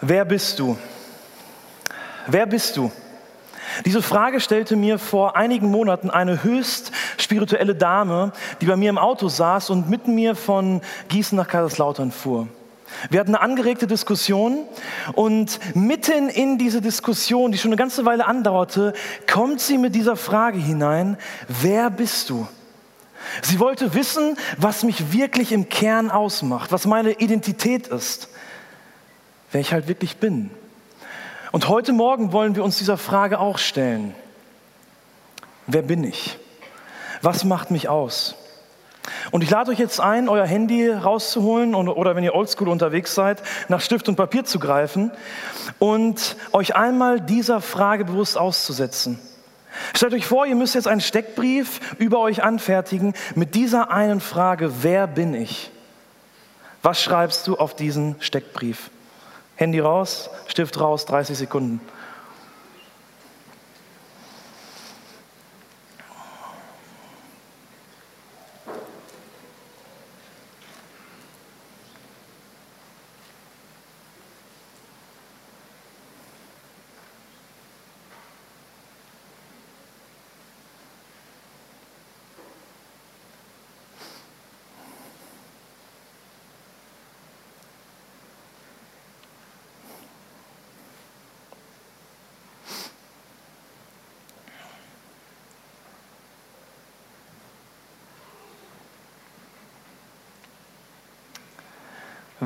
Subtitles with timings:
[0.00, 0.76] Wer bist du?
[2.26, 2.90] Wer bist du?
[3.84, 8.98] Diese Frage stellte mir vor einigen Monaten eine höchst spirituelle Dame, die bei mir im
[8.98, 12.48] Auto saß und mit mir von Gießen nach Kaiserslautern fuhr.
[13.10, 14.66] Wir hatten eine angeregte Diskussion
[15.14, 18.92] und mitten in diese Diskussion, die schon eine ganze Weile andauerte,
[19.30, 21.16] kommt sie mit dieser Frage hinein,
[21.48, 22.46] wer bist du?
[23.42, 28.28] Sie wollte wissen, was mich wirklich im Kern ausmacht, was meine Identität ist,
[29.54, 30.50] wer ich halt wirklich bin.
[31.52, 34.12] Und heute Morgen wollen wir uns dieser Frage auch stellen.
[35.68, 36.36] Wer bin ich?
[37.22, 38.34] Was macht mich aus?
[39.30, 43.44] Und ich lade euch jetzt ein, euer Handy rauszuholen oder wenn ihr oldschool unterwegs seid,
[43.68, 45.12] nach Stift und Papier zu greifen
[45.78, 49.20] und euch einmal dieser Frage bewusst auszusetzen.
[49.94, 54.82] Stellt euch vor, ihr müsst jetzt einen Steckbrief über euch anfertigen mit dieser einen Frage,
[54.82, 55.70] wer bin ich?
[56.82, 58.90] Was schreibst du auf diesen Steckbrief?
[59.56, 61.80] Handy raus, Stift raus, 30 Sekunden.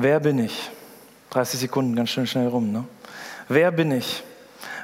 [0.01, 0.71] Wer bin ich?
[1.31, 2.71] 30 Sekunden, ganz schön schnell rum.
[2.71, 2.85] Ne?
[3.49, 4.23] Wer bin ich?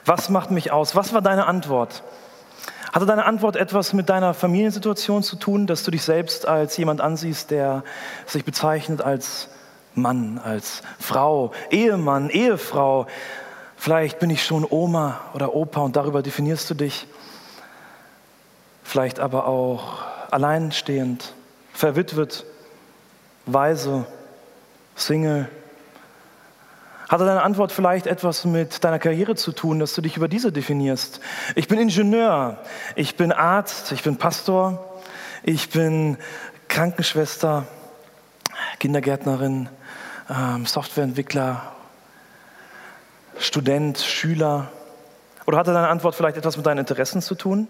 [0.03, 0.94] Was macht mich aus?
[0.94, 2.03] Was war deine Antwort?
[2.91, 6.99] Hatte deine Antwort etwas mit deiner Familiensituation zu tun, dass du dich selbst als jemand
[6.99, 7.83] ansiehst, der
[8.25, 9.47] sich bezeichnet als
[9.94, 13.07] Mann, als Frau, Ehemann, Ehefrau?
[13.77, 17.07] Vielleicht bin ich schon Oma oder Opa und darüber definierst du dich.
[18.83, 21.34] Vielleicht aber auch alleinstehend,
[21.73, 22.45] verwitwet,
[23.45, 24.06] weise,
[24.95, 25.50] Single?
[27.09, 30.51] Hatte deine Antwort vielleicht etwas mit deiner Karriere zu tun, dass du dich über diese
[30.51, 31.19] definierst?
[31.53, 32.57] Ich bin Ingenieur,
[32.95, 35.01] ich bin Arzt, ich bin Pastor,
[35.44, 36.17] ich bin
[36.67, 37.67] Krankenschwester,
[38.79, 39.69] Kindergärtnerin,
[40.29, 41.73] ähm, Softwareentwickler,
[43.38, 44.72] Student, Schüler.
[45.45, 47.67] Oder hatte deine Antwort vielleicht etwas mit deinen Interessen zu tun?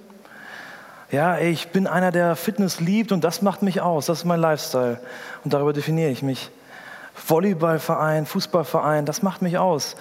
[1.11, 4.39] Ja, ich bin einer, der Fitness liebt und das macht mich aus, das ist mein
[4.39, 4.99] Lifestyle
[5.43, 6.51] und darüber definiere ich mich.
[7.15, 9.95] Volleyballverein, Fußballverein, das macht mich aus.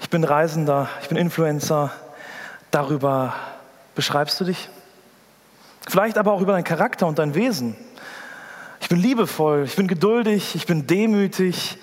[0.00, 1.90] Ich bin Reisender, ich bin Influencer.
[2.70, 3.34] Darüber
[3.94, 4.68] beschreibst du dich?
[5.88, 7.76] Vielleicht aber auch über deinen Charakter und dein Wesen.
[8.80, 11.78] Ich bin liebevoll, ich bin geduldig, ich bin demütig,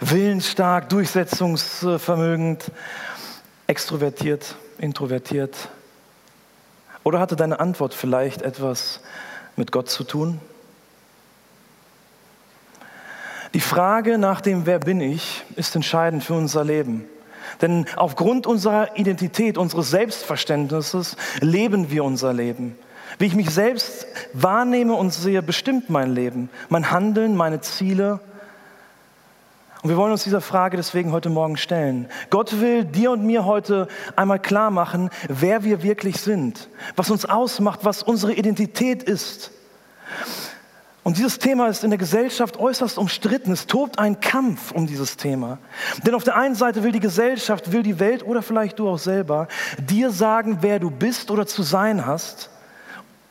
[0.00, 2.70] willensstark, durchsetzungsvermögend,
[3.66, 5.68] extrovertiert, introvertiert.
[7.02, 9.00] Oder hatte deine Antwort vielleicht etwas
[9.56, 10.40] mit Gott zu tun?
[13.54, 17.04] Die Frage nach dem Wer bin ich ist entscheidend für unser Leben.
[17.62, 22.76] Denn aufgrund unserer Identität, unseres Selbstverständnisses leben wir unser Leben.
[23.18, 28.18] Wie ich mich selbst wahrnehme und sehe, bestimmt mein Leben, mein Handeln, meine Ziele.
[29.82, 32.08] Und wir wollen uns dieser Frage deswegen heute Morgen stellen.
[32.30, 33.86] Gott will dir und mir heute
[34.16, 39.52] einmal klar machen, wer wir wirklich sind, was uns ausmacht, was unsere Identität ist.
[41.04, 43.52] Und dieses Thema ist in der Gesellschaft äußerst umstritten.
[43.52, 45.58] Es tobt ein Kampf um dieses Thema.
[46.04, 48.98] Denn auf der einen Seite will die Gesellschaft, will die Welt oder vielleicht du auch
[48.98, 49.46] selber
[49.78, 52.48] dir sagen, wer du bist oder zu sein hast.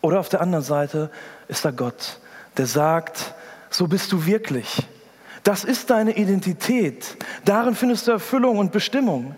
[0.02, 1.10] Oder auf der anderen Seite
[1.48, 2.20] ist da Gott,
[2.58, 3.34] der sagt,
[3.72, 4.84] so bist du wirklich.
[5.44, 7.18] Das ist deine Identität.
[7.44, 9.34] Darin findest du Erfüllung und Bestimmung.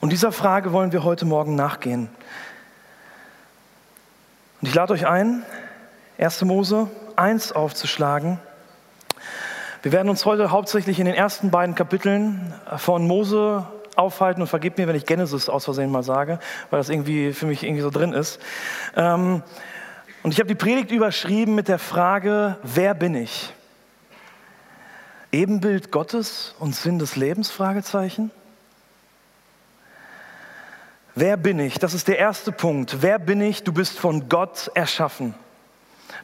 [0.00, 2.08] Und dieser Frage wollen wir heute Morgen nachgehen.
[4.62, 5.44] Und ich lade euch ein,
[6.18, 6.42] 1.
[6.42, 8.38] Mose 1 aufzuschlagen.
[9.82, 13.66] Wir werden uns heute hauptsächlich in den ersten beiden Kapiteln von Mose
[13.96, 16.38] aufhalten und vergib mir, wenn ich Genesis aus Versehen mal sage,
[16.70, 18.40] weil das irgendwie für mich irgendwie so drin ist.
[18.94, 19.42] Ähm,
[20.22, 23.52] und ich habe die Predigt überschrieben mit der Frage, wer bin ich?
[25.32, 27.50] Ebenbild Gottes und Sinn des Lebens?
[27.50, 28.30] Fragezeichen.
[31.14, 31.78] Wer bin ich?
[31.78, 32.98] Das ist der erste Punkt.
[33.00, 33.64] Wer bin ich?
[33.64, 35.34] Du bist von Gott erschaffen.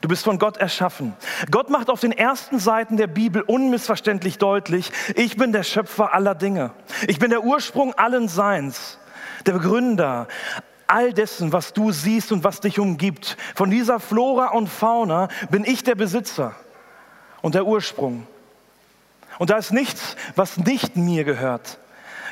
[0.01, 1.15] Du bist von Gott erschaffen.
[1.51, 6.35] Gott macht auf den ersten Seiten der Bibel unmissverständlich deutlich, ich bin der Schöpfer aller
[6.35, 6.71] Dinge.
[7.07, 8.99] Ich bin der Ursprung allen Seins,
[9.47, 10.29] der Begründer
[10.87, 13.37] all dessen, was du siehst und was dich umgibt.
[13.55, 16.55] Von dieser Flora und Fauna bin ich der Besitzer
[17.43, 18.27] und der Ursprung.
[19.39, 21.79] Und da ist nichts, was nicht mir gehört.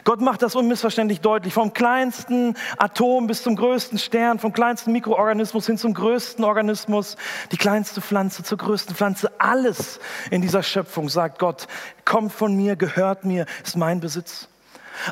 [0.07, 1.53] Gott macht das unmissverständlich deutlich.
[1.53, 7.17] Vom kleinsten Atom bis zum größten Stern, vom kleinsten Mikroorganismus hin zum größten Organismus,
[7.51, 9.33] die kleinste Pflanze zur größten Pflanze.
[9.41, 9.99] Alles
[10.31, 11.67] in dieser Schöpfung, sagt Gott,
[12.05, 14.47] kommt von mir, gehört mir, ist mein Besitz.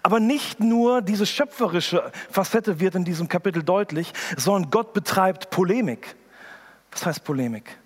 [0.04, 6.14] Aber nicht nur diese schöpferische Facette wird in diesem Kapitel deutlich, sondern Gott betreibt Polemik.
[6.92, 7.78] Was heißt Polemik?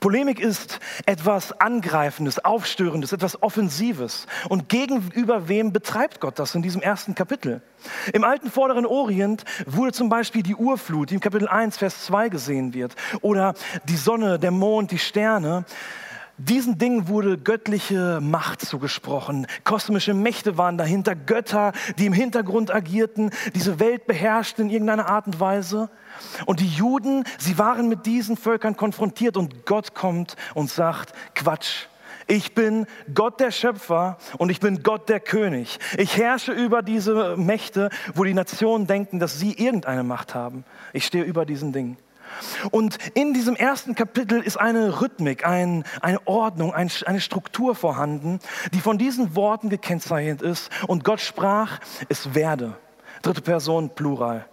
[0.00, 4.26] Polemik ist etwas Angreifendes, Aufstörendes, etwas Offensives.
[4.48, 7.62] Und gegenüber wem betreibt Gott das in diesem ersten Kapitel?
[8.12, 12.28] Im alten Vorderen Orient wurde zum Beispiel die Urflut, die im Kapitel 1, Vers 2
[12.28, 13.54] gesehen wird, oder
[13.84, 15.64] die Sonne, der Mond, die Sterne.
[16.38, 19.46] Diesen Dingen wurde göttliche Macht zugesprochen.
[19.64, 25.26] Kosmische Mächte waren dahinter, Götter, die im Hintergrund agierten, diese Welt beherrschten in irgendeiner Art
[25.26, 25.88] und Weise.
[26.44, 31.86] Und die Juden, sie waren mit diesen Völkern konfrontiert und Gott kommt und sagt, Quatsch.
[32.28, 35.78] Ich bin Gott der Schöpfer und ich bin Gott der König.
[35.96, 40.64] Ich herrsche über diese Mächte, wo die Nationen denken, dass sie irgendeine Macht haben.
[40.92, 41.96] Ich stehe über diesen Dingen.
[42.70, 48.40] Und in diesem ersten Kapitel ist eine Rhythmik, ein, eine Ordnung, ein, eine Struktur vorhanden,
[48.72, 50.70] die von diesen Worten gekennzeichnet ist.
[50.86, 51.78] Und Gott sprach,
[52.08, 52.76] es werde.
[53.22, 54.46] Dritte Person, Plural.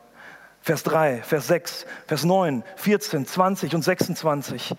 [0.62, 4.76] Vers 3, Vers 6, Vers 9, 14, 20 und 26.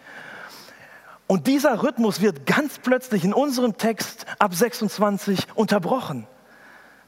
[1.26, 6.26] Und dieser Rhythmus wird ganz plötzlich in unserem Text ab 26 unterbrochen.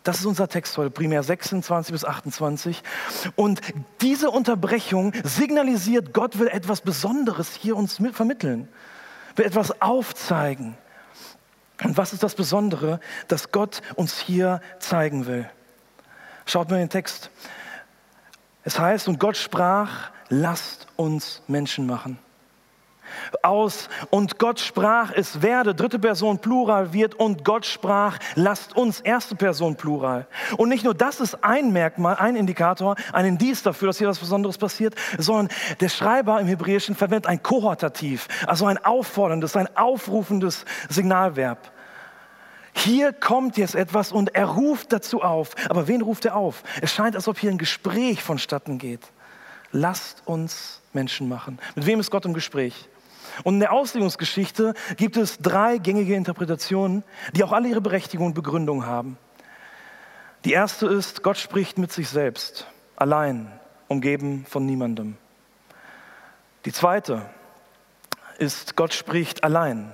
[0.07, 2.85] Das ist unser Text heute, primär 26 bis 28.
[3.35, 3.61] Und
[4.01, 8.69] diese Unterbrechung signalisiert, Gott will etwas Besonderes hier uns vermitteln,
[9.35, 10.79] will etwas aufzeigen.
[11.83, 15.51] Und was ist das Besondere, das Gott uns hier zeigen will?
[16.45, 17.31] Schaut mal in den Text.
[18.63, 22.21] Es heißt, und Gott sprach, lasst uns Menschen machen
[23.43, 29.01] aus und Gott sprach, es werde, dritte Person Plural wird und Gott sprach, lasst uns,
[29.01, 30.27] erste Person Plural.
[30.57, 34.19] Und nicht nur das ist ein Merkmal, ein Indikator, ein Indiz dafür, dass hier was
[34.19, 35.49] Besonderes passiert, sondern
[35.81, 41.73] der Schreiber im Hebräischen verwendet ein Kohortativ, also ein aufforderndes, ein aufrufendes Signalverb.
[42.77, 45.55] Hier kommt jetzt etwas und er ruft dazu auf.
[45.71, 46.63] Aber wen ruft er auf?
[46.83, 49.01] Es scheint, als ob hier ein Gespräch vonstatten geht.
[49.73, 51.59] Lasst uns Menschen machen.
[51.75, 52.89] Mit wem ist Gott im Gespräch?
[53.45, 57.05] Und in der Auslegungsgeschichte gibt es drei gängige Interpretationen,
[57.35, 59.19] die auch alle ihre Berechtigung und Begründung haben.
[60.45, 63.51] Die erste ist, Gott spricht mit sich selbst, allein,
[63.89, 65.17] umgeben von niemandem.
[66.65, 67.23] Die zweite
[68.39, 69.93] ist, Gott spricht allein,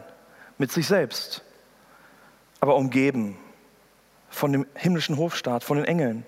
[0.59, 1.43] mit sich selbst,
[2.61, 3.37] aber umgeben
[4.31, 6.25] von dem himmlischen Hofstaat, von den Engeln.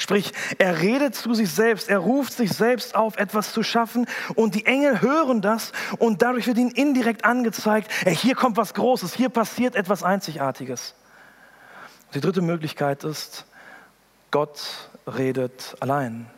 [0.00, 4.54] Sprich, er redet zu sich selbst, er ruft sich selbst auf, etwas zu schaffen und
[4.54, 9.12] die Engel hören das und dadurch wird ihnen indirekt angezeigt, ey, hier kommt was Großes,
[9.12, 10.94] hier passiert etwas Einzigartiges.
[12.14, 13.44] Die dritte Möglichkeit ist,
[14.30, 16.30] Gott redet allein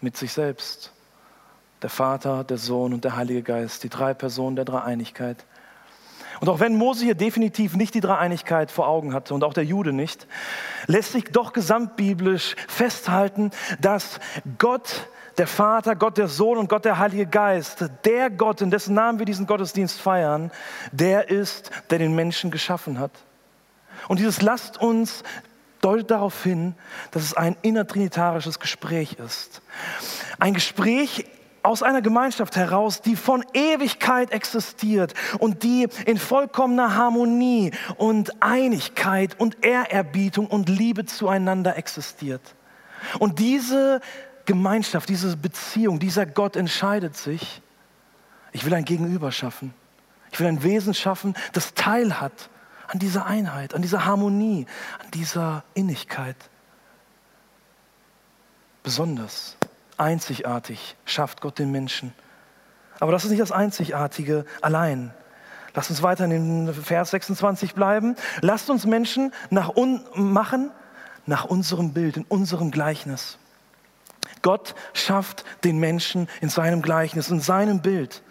[0.00, 0.92] mit sich selbst.
[1.82, 5.44] Der Vater, der Sohn und der Heilige Geist, die drei Personen der Dreieinigkeit.
[6.40, 9.64] Und auch wenn Mose hier definitiv nicht die Dreieinigkeit vor Augen hatte und auch der
[9.64, 10.26] Jude nicht,
[10.86, 13.50] lässt sich doch gesamtbiblisch festhalten,
[13.80, 14.20] dass
[14.58, 18.94] Gott, der Vater, Gott der Sohn und Gott der Heilige Geist, der Gott, in dessen
[18.94, 20.50] Namen wir diesen Gottesdienst feiern,
[20.92, 23.12] der ist, der den Menschen geschaffen hat.
[24.08, 25.22] Und dieses lasst uns
[25.82, 26.74] deutet darauf hin,
[27.10, 29.62] dass es ein innertrinitarisches Gespräch ist.
[30.38, 31.26] Ein Gespräch
[31.62, 39.38] aus einer Gemeinschaft heraus, die von Ewigkeit existiert und die in vollkommener Harmonie und Einigkeit
[39.38, 42.42] und Ehrerbietung und Liebe zueinander existiert.
[43.18, 44.00] Und diese
[44.46, 47.62] Gemeinschaft, diese Beziehung, dieser Gott entscheidet sich,
[48.52, 49.74] ich will ein Gegenüber schaffen.
[50.32, 52.32] Ich will ein Wesen schaffen, das teilhat
[52.88, 54.66] an dieser Einheit, an dieser Harmonie,
[54.98, 56.36] an dieser Innigkeit.
[58.82, 59.56] Besonders
[60.00, 62.12] einzigartig schafft Gott den Menschen.
[62.98, 65.12] Aber das ist nicht das Einzigartige allein.
[65.74, 68.16] Lasst uns weiter in den Vers 26 bleiben.
[68.40, 70.70] Lasst uns Menschen nach un machen
[71.26, 73.38] nach unserem Bild, in unserem Gleichnis.
[74.42, 78.22] Gott schafft den Menschen in seinem Gleichnis, in seinem Bild.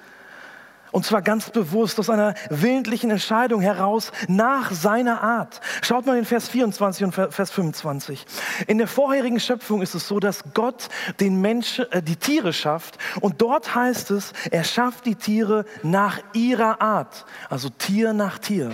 [0.91, 5.61] Und zwar ganz bewusst aus einer willentlichen Entscheidung heraus nach seiner Art.
[5.81, 8.25] Schaut mal in Vers 24 und Vers 25.
[8.67, 12.97] In der vorherigen Schöpfung ist es so, dass Gott den Menschen, äh, die Tiere schafft.
[13.21, 17.25] Und dort heißt es, er schafft die Tiere nach ihrer Art.
[17.49, 18.71] Also Tier nach Tier.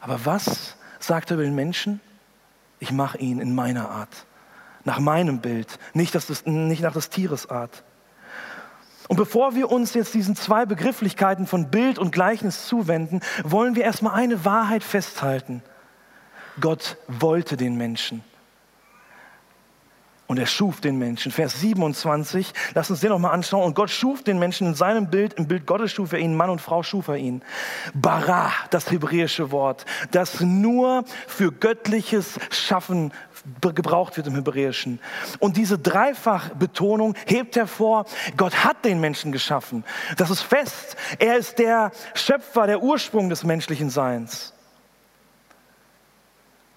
[0.00, 2.00] Aber was sagt er über den Menschen?
[2.78, 4.26] Ich mache ihn in meiner Art.
[4.84, 5.78] Nach meinem Bild.
[5.92, 7.84] Nicht, das, nicht nach des Tieres Art.
[9.10, 13.82] Und bevor wir uns jetzt diesen zwei Begrifflichkeiten von Bild und Gleichnis zuwenden, wollen wir
[13.82, 15.64] erstmal eine Wahrheit festhalten.
[16.60, 18.22] Gott wollte den Menschen.
[20.30, 21.32] Und er schuf den Menschen.
[21.32, 23.64] Vers 27, lass uns den nochmal anschauen.
[23.64, 26.50] Und Gott schuf den Menschen in seinem Bild, im Bild Gottes schuf er ihn, Mann
[26.50, 27.42] und Frau schuf er ihn.
[27.94, 33.12] Bara, das hebräische Wort, das nur für göttliches Schaffen
[33.60, 35.00] gebraucht wird im Hebräischen.
[35.40, 38.04] Und diese Dreifachbetonung hebt hervor,
[38.36, 39.82] Gott hat den Menschen geschaffen.
[40.16, 40.96] Das ist fest.
[41.18, 44.54] Er ist der Schöpfer, der Ursprung des menschlichen Seins.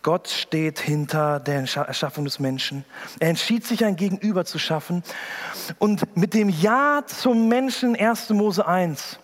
[0.04, 2.84] Gott steht hinter der Erschaffung des Menschen.
[3.20, 5.02] Er entschied sich ein Gegenüber zu schaffen.
[5.80, 8.32] Und mit dem Ja zum Menschen 1.
[8.32, 9.18] Mose 1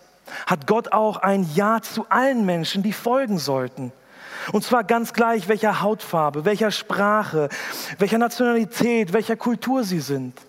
[0.46, 3.92] hat Gott auch ein Ja zu allen Menschen, die folgen sollten.
[4.52, 7.50] Und zwar ganz gleich, welcher Hautfarbe, welcher Sprache,
[7.98, 10.40] welcher Nationalität, welcher Kultur sie sind.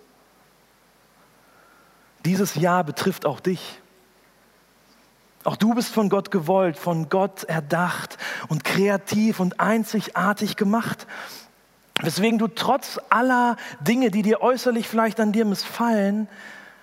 [2.23, 3.80] Dieses Ja betrifft auch dich.
[5.43, 8.17] Auch du bist von Gott gewollt, von Gott erdacht
[8.47, 11.07] und kreativ und einzigartig gemacht.
[12.01, 16.27] Weswegen du trotz aller Dinge, die dir äußerlich vielleicht an dir missfallen,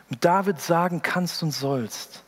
[0.09, 2.25] mit David sagen kannst und sollst.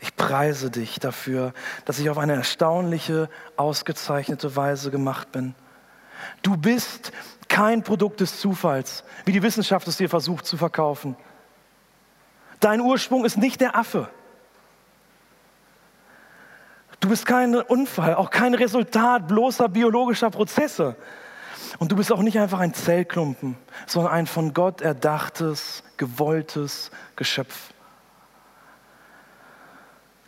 [0.00, 1.54] Ich preise dich dafür,
[1.86, 5.54] dass ich auf eine erstaunliche, ausgezeichnete Weise gemacht bin.
[6.42, 7.12] Du bist
[7.48, 11.16] kein Produkt des Zufalls, wie die Wissenschaft es dir versucht zu verkaufen.
[12.60, 14.08] Dein Ursprung ist nicht der Affe.
[17.04, 20.96] Du bist kein Unfall, auch kein Resultat bloßer biologischer Prozesse.
[21.78, 27.74] Und du bist auch nicht einfach ein Zellklumpen, sondern ein von Gott erdachtes, gewolltes Geschöpf.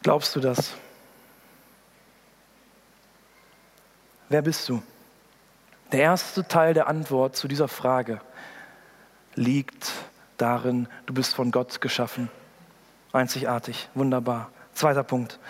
[0.03, 0.75] Glaubst du das?
[4.29, 4.83] Wer bist du?
[5.93, 8.21] Der erste Teil der Antwort zu dieser Frage
[9.35, 9.93] liegt
[10.37, 12.31] darin, du bist von Gott geschaffen.
[13.15, 14.51] Einzigartig, wunderbar.
[14.77, 15.41] Zweiter Punkt.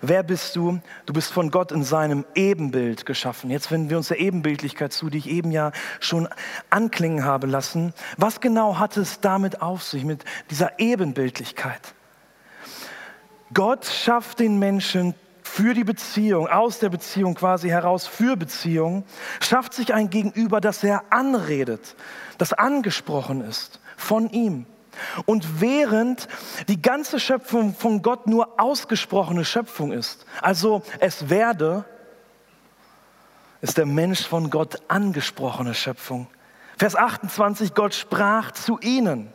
[0.00, 0.78] Wer bist du?
[1.06, 3.50] Du bist von Gott in seinem Ebenbild geschaffen.
[3.50, 6.28] Jetzt wenden wir uns der Ebenbildlichkeit zu, die ich eben ja schon
[6.70, 7.92] anklingen habe lassen.
[8.16, 11.80] Was genau hat es damit auf sich, mit dieser Ebenbildlichkeit?
[13.52, 19.02] Gott schafft den Menschen für die Beziehung, aus der Beziehung quasi heraus für Beziehung,
[19.40, 21.96] schafft sich ein Gegenüber, das er anredet,
[22.38, 24.64] das angesprochen ist von ihm.
[25.24, 26.28] Und während
[26.68, 31.84] die ganze Schöpfung von Gott nur ausgesprochene Schöpfung ist, also es werde,
[33.60, 36.28] ist der Mensch von Gott angesprochene Schöpfung.
[36.76, 39.32] Vers 28, Gott sprach zu ihnen.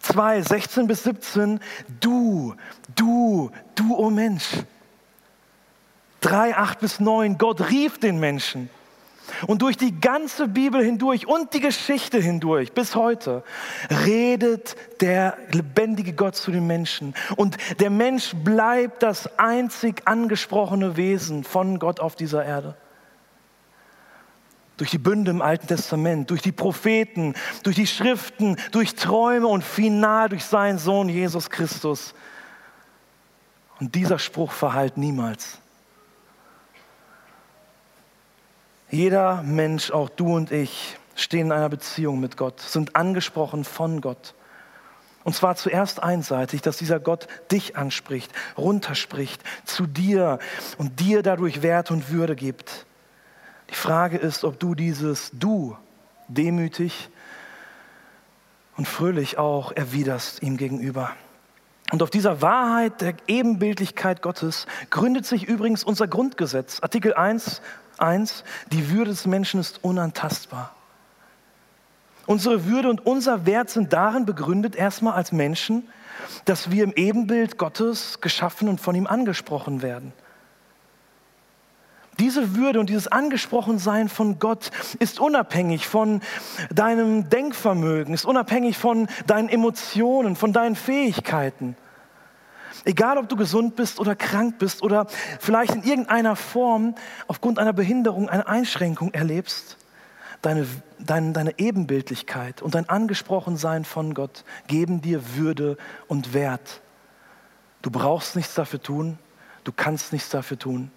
[0.00, 1.58] 2, 16 bis 17,
[2.00, 2.54] du,
[2.94, 4.50] du, du, o oh Mensch.
[6.20, 8.70] 3, 8 bis 9, Gott rief den Menschen.
[9.46, 13.42] Und durch die ganze Bibel hindurch und die Geschichte hindurch bis heute
[14.04, 17.14] redet der lebendige Gott zu den Menschen.
[17.36, 22.76] Und der Mensch bleibt das einzig angesprochene Wesen von Gott auf dieser Erde.
[24.76, 29.64] Durch die Bünde im Alten Testament, durch die Propheten, durch die Schriften, durch Träume und
[29.64, 32.14] final durch seinen Sohn Jesus Christus.
[33.80, 35.58] Und dieser Spruch verhallt niemals.
[38.96, 44.00] Jeder Mensch, auch du und ich, stehen in einer Beziehung mit Gott, sind angesprochen von
[44.00, 44.32] Gott.
[45.22, 50.38] Und zwar zuerst einseitig, dass dieser Gott dich anspricht, runterspricht zu dir
[50.78, 52.86] und dir dadurch Wert und Würde gibt.
[53.68, 55.76] Die Frage ist, ob du dieses Du
[56.28, 57.10] demütig
[58.78, 61.10] und fröhlich auch erwiderst ihm gegenüber.
[61.92, 66.80] Und auf dieser Wahrheit der Ebenbildlichkeit Gottes gründet sich übrigens unser Grundgesetz.
[66.80, 67.60] Artikel 1
[67.98, 70.74] Eins, die Würde des Menschen ist unantastbar.
[72.26, 75.88] Unsere Würde und unser Wert sind darin begründet, erstmal als Menschen,
[76.44, 80.12] dass wir im Ebenbild Gottes geschaffen und von ihm angesprochen werden.
[82.18, 86.22] Diese Würde und dieses Angesprochensein von Gott ist unabhängig von
[86.74, 91.76] deinem Denkvermögen, ist unabhängig von deinen Emotionen, von deinen Fähigkeiten.
[92.84, 95.06] Egal, ob du gesund bist oder krank bist oder
[95.40, 96.94] vielleicht in irgendeiner Form
[97.26, 99.76] aufgrund einer Behinderung eine Einschränkung erlebst,
[100.42, 100.66] deine,
[100.98, 106.80] deine, deine Ebenbildlichkeit und dein Angesprochensein von Gott geben dir Würde und Wert.
[107.82, 109.18] Du brauchst nichts dafür tun,
[109.64, 110.90] du kannst nichts dafür tun.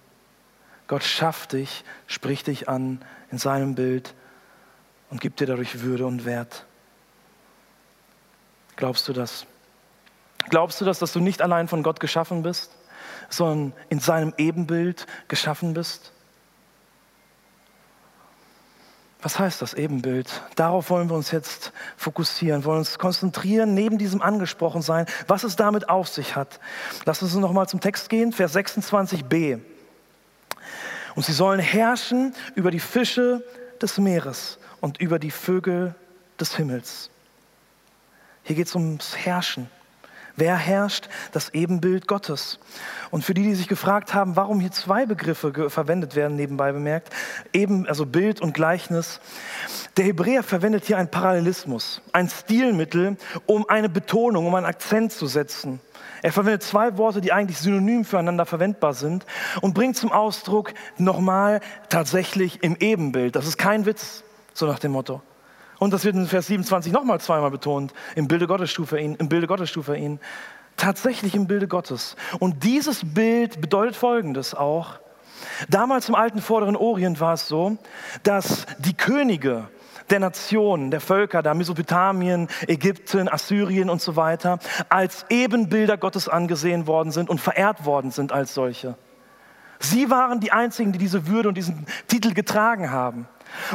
[0.87, 2.99] Gott schafft dich, spricht dich an
[3.31, 4.15] in seinem Bild
[5.09, 6.65] und gibt dir dadurch Würde und Wert.
[8.75, 9.45] Glaubst du das?
[10.47, 12.71] Glaubst du das, dass du nicht allein von Gott geschaffen bist,
[13.29, 16.13] sondern in seinem Ebenbild geschaffen bist?
[19.21, 20.41] Was heißt das Ebenbild?
[20.55, 25.57] Darauf wollen wir uns jetzt fokussieren, wollen uns konzentrieren, neben diesem angesprochen sein, was es
[25.57, 26.61] damit auf sich hat.
[27.03, 29.59] Lass uns noch mal zum Text gehen, Vers 26b.
[31.15, 33.43] Und sie sollen herrschen über die Fische
[33.81, 35.95] des Meeres und über die Vögel
[36.39, 37.09] des Himmels.
[38.43, 39.69] Hier geht es ums Herrschen.
[40.39, 41.09] Wer herrscht?
[41.33, 42.59] Das Ebenbild Gottes.
[43.11, 47.13] Und für die, die sich gefragt haben, warum hier zwei Begriffe verwendet werden, nebenbei bemerkt,
[47.51, 49.19] eben, also Bild und Gleichnis.
[49.97, 53.17] Der Hebräer verwendet hier einen Parallelismus, ein Stilmittel,
[53.47, 55.81] um eine Betonung, um einen Akzent zu setzen.
[56.21, 59.25] Er verwendet zwei Worte, die eigentlich synonym füreinander verwendbar sind
[59.59, 63.35] und bringt zum Ausdruck nochmal tatsächlich im Ebenbild.
[63.35, 65.21] Das ist kein Witz, so nach dem Motto.
[65.79, 67.93] Und das wird in Vers 27 nochmal zweimal betont.
[68.15, 70.19] Im Bilde Gottes schuf er ihn, im Bilde Gottes schuf er ihn.
[70.77, 72.15] Tatsächlich im Bilde Gottes.
[72.39, 74.99] Und dieses Bild bedeutet Folgendes auch.
[75.69, 77.77] Damals im alten Vorderen Orient war es so,
[78.23, 79.69] dass die Könige
[80.09, 84.59] der Nationen, der Völker, da Mesopotamien, Ägypten, Assyrien und so weiter,
[84.89, 88.95] als Ebenbilder Gottes angesehen worden sind und verehrt worden sind als solche.
[89.79, 93.27] Sie waren die Einzigen, die diese Würde und diesen Titel getragen haben.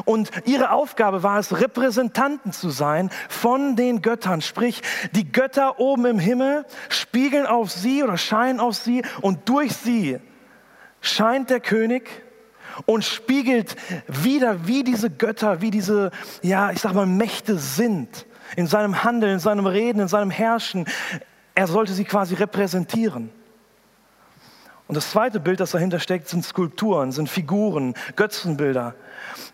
[0.05, 4.41] Und ihre Aufgabe war es, Repräsentanten zu sein von den Göttern.
[4.41, 9.73] Sprich, die Götter oben im Himmel spiegeln auf sie oder scheinen auf sie und durch
[9.73, 10.19] sie
[11.01, 12.09] scheint der König
[12.87, 13.77] und spiegelt
[14.09, 16.11] wieder, wie diese Götter, wie diese,
[16.43, 18.27] ja, ich sag mal, Mächte sind.
[18.57, 20.87] In seinem Handeln, in seinem Reden, in seinem Herrschen.
[21.55, 23.31] Er sollte sie quasi repräsentieren.
[24.87, 28.95] Und das zweite Bild, das dahinter steckt, sind Skulpturen, sind Figuren, Götzenbilder,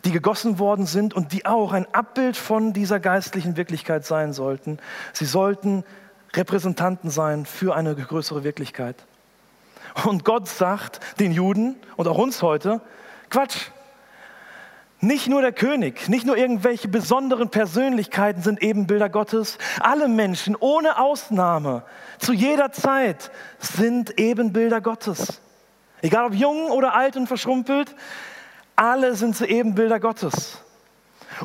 [0.03, 4.77] die gegossen worden sind und die auch ein Abbild von dieser geistlichen Wirklichkeit sein sollten.
[5.13, 5.83] Sie sollten
[6.33, 8.95] Repräsentanten sein für eine größere Wirklichkeit.
[10.05, 12.81] Und Gott sagt den Juden und auch uns heute,
[13.29, 13.69] Quatsch,
[15.01, 19.57] nicht nur der König, nicht nur irgendwelche besonderen Persönlichkeiten sind Ebenbilder Gottes.
[19.79, 21.83] Alle Menschen ohne Ausnahme
[22.19, 25.41] zu jeder Zeit sind Ebenbilder Gottes.
[26.01, 27.95] Egal ob jung oder alt und verschrumpelt,
[28.75, 30.59] alle sind sie Ebenbilder Gottes.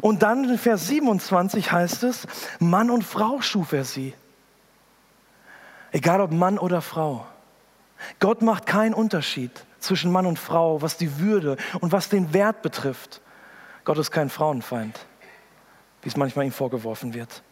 [0.03, 2.27] Und dann in Vers 27 heißt es,
[2.59, 4.15] Mann und Frau schuf er sie.
[5.93, 7.27] Egal ob Mann oder Frau.
[8.21, 12.61] Gott macht keinen Unterschied zwischen Mann und Frau, was die Würde und was den Wert
[12.61, 13.23] betrifft.
[13.87, 14.99] Gott ist kein Frauenfeind,
[16.03, 17.43] wie es manchmal ihm vorgeworfen wird.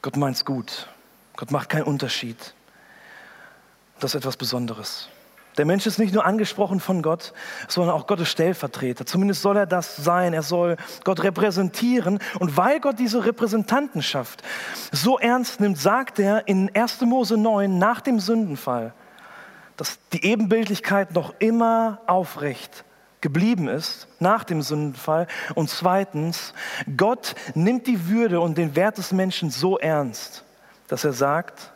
[0.00, 0.88] Gott meint es gut.
[1.36, 2.54] Gott macht keinen Unterschied.
[4.00, 5.10] Das ist etwas Besonderes.
[5.58, 7.34] Der Mensch ist nicht nur angesprochen von Gott,
[7.68, 9.04] sondern auch Gottes Stellvertreter.
[9.04, 10.32] Zumindest soll er das sein.
[10.32, 12.20] Er soll Gott repräsentieren.
[12.38, 14.42] Und weil Gott diese Repräsentantenschaft
[14.92, 17.02] so ernst nimmt, sagt er in 1.
[17.02, 18.94] Mose 9 nach dem Sündenfall,
[19.76, 22.86] dass die Ebenbildlichkeit noch immer aufrecht
[23.20, 25.26] geblieben ist nach dem Sündenfall.
[25.54, 26.54] Und zweitens,
[26.96, 30.44] Gott nimmt die Würde und den Wert des Menschen so ernst,
[30.88, 31.72] dass er sagt,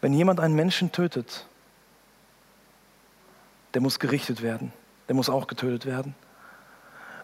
[0.00, 1.46] wenn jemand einen Menschen tötet,
[3.74, 4.72] der muss gerichtet werden,
[5.08, 6.14] der muss auch getötet werden.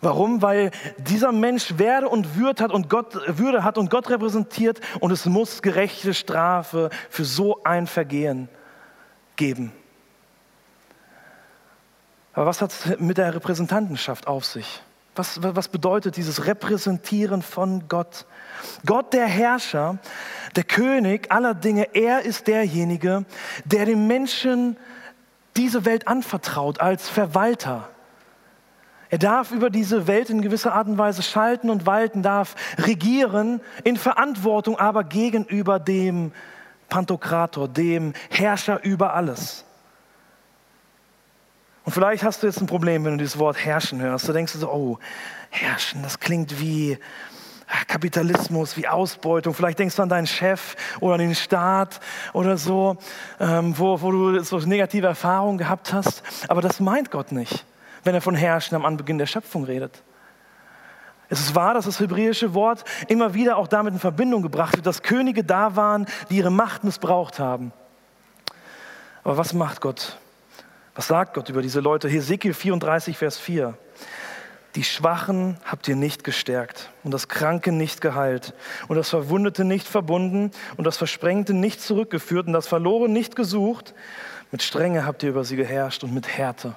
[0.01, 0.43] Warum?
[0.43, 5.13] Weil dieser Mensch Werde und Würde hat und Gott, Würde hat und Gott repräsentiert und
[5.13, 8.49] es muss gerechte Strafe für so ein Vergehen
[9.37, 9.73] geben.
[12.33, 14.83] Aber was hat es mit der Repräsentantenschaft auf sich?
[15.15, 18.25] Was, was bedeutet dieses Repräsentieren von Gott?
[18.87, 19.99] Gott, der Herrscher,
[20.57, 23.27] der König aller Dinge, er ist derjenige,
[23.67, 24.79] der den Menschen
[25.57, 27.91] diese Welt anvertraut als Verwalter.
[29.11, 33.61] Er darf über diese Welt in gewisser Art und Weise schalten und walten, darf regieren
[33.85, 36.33] in Verantwortung, aber gegenüber dem
[36.89, 39.67] Pantokrator, dem Herrscher über alles.
[41.85, 44.29] Und vielleicht hast du jetzt ein Problem, wenn du dieses Wort herrschen hörst.
[44.29, 44.99] Du denkst so, oh,
[45.51, 46.97] herrschen, das klingt wie
[47.67, 49.53] ah, Kapitalismus, wie Ausbeutung.
[49.53, 52.01] Vielleicht denkst du an deinen Chef oder an den Staat
[52.33, 52.97] oder so,
[53.41, 56.23] ähm, wo, wo du so negative Erfahrungen gehabt hast.
[56.49, 57.65] Aber das meint Gott nicht,
[58.05, 60.03] wenn er von Herrschen am Anbeginn der Schöpfung redet.
[61.29, 64.87] Es ist wahr, dass das hebräische Wort immer wieder auch damit in Verbindung gebracht wird,
[64.87, 67.73] dass Könige da waren, die ihre Macht missbraucht haben.
[69.25, 70.19] Aber was macht Gott?
[70.95, 72.09] Was sagt Gott über diese Leute?
[72.09, 73.79] Hesekiel 34, Vers 4.
[74.75, 78.55] Die Schwachen habt ihr nicht gestärkt und das Kranke nicht geheilt
[78.89, 83.95] und das Verwundete nicht verbunden und das Versprengte nicht zurückgeführt und das Verloren nicht gesucht.
[84.51, 86.75] Mit Strenge habt ihr über sie geherrscht und mit Härte.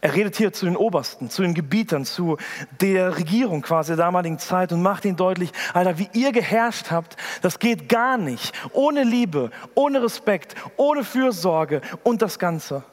[0.00, 2.36] Er redet hier zu den Obersten, zu den Gebietern, zu
[2.80, 7.16] der Regierung quasi der damaligen Zeit und macht ihnen deutlich, Alter, wie ihr geherrscht habt,
[7.42, 8.54] das geht gar nicht.
[8.72, 12.84] Ohne Liebe, ohne Respekt, ohne Fürsorge und das Ganze.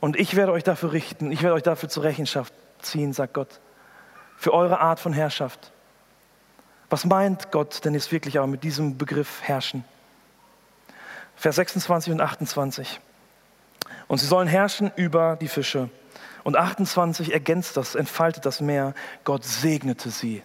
[0.00, 3.60] Und ich werde euch dafür richten, ich werde euch dafür zur Rechenschaft ziehen, sagt Gott,
[4.36, 5.72] für eure Art von Herrschaft.
[6.88, 9.84] Was meint Gott denn jetzt wirklich aber mit diesem Begriff herrschen?
[11.34, 13.00] Vers 26 und 28.
[14.08, 15.90] Und sie sollen herrschen über die Fische.
[16.46, 18.94] Und 28 ergänzt das, entfaltet das Meer.
[19.24, 20.44] Gott segnete sie.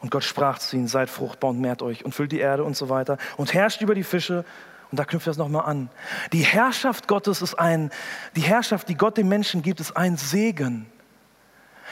[0.00, 2.76] Und Gott sprach zu ihnen, seid fruchtbar und mehrt euch und füllt die Erde und
[2.76, 3.18] so weiter.
[3.36, 4.44] Und herrscht über die Fische.
[4.92, 5.90] Und da knüpft das nochmal an.
[6.32, 7.90] Die Herrschaft Gottes ist ein,
[8.36, 10.86] die Herrschaft, die Gott den Menschen gibt, ist ein Segen.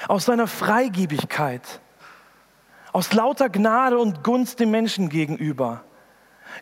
[0.07, 1.81] Aus seiner Freigebigkeit
[2.93, 5.83] aus lauter Gnade und Gunst dem Menschen gegenüber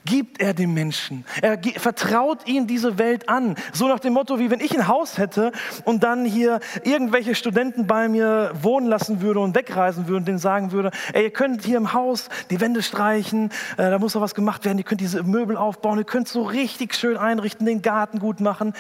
[0.05, 1.25] gibt er dem Menschen.
[1.41, 3.57] Er vertraut ihn diese Welt an.
[3.73, 5.53] So nach dem Motto, wie wenn ich ein Haus hätte
[5.85, 10.39] und dann hier irgendwelche Studenten bei mir wohnen lassen würde und wegreisen würde und denen
[10.39, 14.23] sagen würde, ey, ihr könnt hier im Haus die Wände streichen, äh, da muss noch
[14.23, 17.83] was gemacht werden, ihr könnt diese Möbel aufbauen, ihr könnt so richtig schön einrichten, den
[17.83, 18.75] Garten gut machen.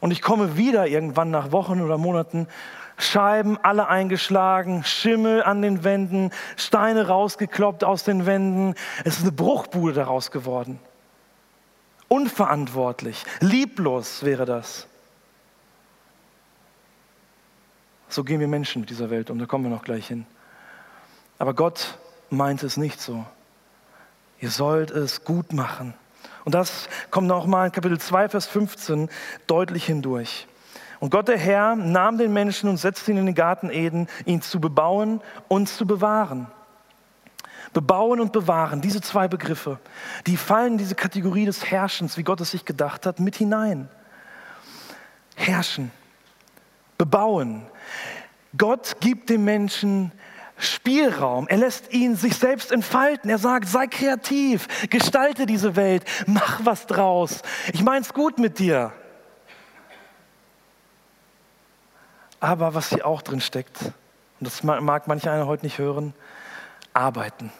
[0.00, 2.46] Und ich komme wieder irgendwann nach Wochen oder Monaten
[2.98, 8.74] Scheiben alle eingeschlagen, Schimmel an den Wänden, Steine rausgekloppt aus den Wänden.
[9.04, 10.78] Es ist eine Bruchbude daraus geworden.
[12.08, 14.86] Unverantwortlich, lieblos wäre das.
[18.08, 20.26] So gehen wir Menschen mit dieser Welt um, da kommen wir noch gleich hin.
[21.38, 21.98] Aber Gott
[22.30, 23.26] meint es nicht so.
[24.40, 25.94] Ihr sollt es gut machen.
[26.44, 29.10] Und das kommt noch mal in Kapitel 2, Vers 15
[29.46, 30.46] deutlich hindurch.
[31.00, 34.42] Und Gott der Herr nahm den Menschen und setzte ihn in den Garten Eden, ihn
[34.42, 36.46] zu bebauen und zu bewahren.
[37.72, 39.78] Bebauen und bewahren, diese zwei Begriffe,
[40.26, 43.88] die fallen in diese Kategorie des Herrschens, wie Gott es sich gedacht hat, mit hinein.
[45.34, 45.90] Herrschen,
[46.96, 47.66] bebauen.
[48.56, 50.12] Gott gibt dem Menschen
[50.58, 51.46] Spielraum.
[51.48, 53.28] Er lässt ihn sich selbst entfalten.
[53.28, 57.42] Er sagt, sei kreativ, gestalte diese Welt, mach was draus.
[57.74, 58.92] Ich mein's gut mit dir.
[62.40, 63.94] Aber was hier auch drin steckt, und
[64.40, 66.14] das mag manche einer heute nicht hören,
[66.92, 67.52] arbeiten.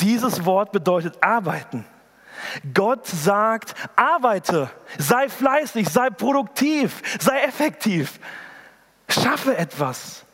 [0.00, 1.84] Dieses Wort bedeutet arbeiten.
[2.72, 8.18] Gott sagt, arbeite, sei fleißig, sei produktiv, sei effektiv,
[9.08, 10.24] schaffe etwas.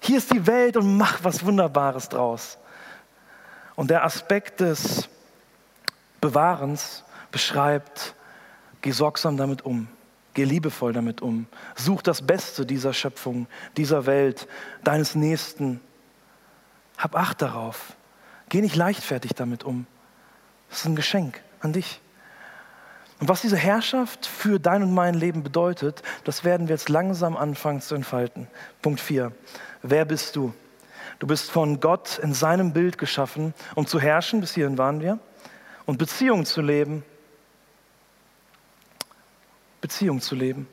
[0.00, 2.58] Hier ist die Welt und mach was Wunderbares draus.
[3.74, 5.08] Und der Aspekt des
[6.20, 8.14] Bewahrens beschreibt,
[8.80, 9.88] geh sorgsam damit um.
[10.34, 11.46] Geh liebevoll damit um.
[11.76, 14.48] Such das Beste dieser Schöpfung, dieser Welt,
[14.82, 15.80] deines Nächsten.
[16.98, 17.96] Hab Acht darauf.
[18.48, 19.86] Geh nicht leichtfertig damit um.
[20.68, 22.00] Das ist ein Geschenk an dich.
[23.20, 27.36] Und was diese Herrschaft für dein und mein Leben bedeutet, das werden wir jetzt langsam
[27.36, 28.48] anfangen zu entfalten.
[28.82, 29.30] Punkt 4.
[29.82, 30.52] Wer bist du?
[31.20, 35.20] Du bist von Gott in seinem Bild geschaffen, um zu herrschen, bis hierhin waren wir,
[35.86, 37.04] und Beziehungen zu leben
[39.84, 40.66] Beziehung zu leben.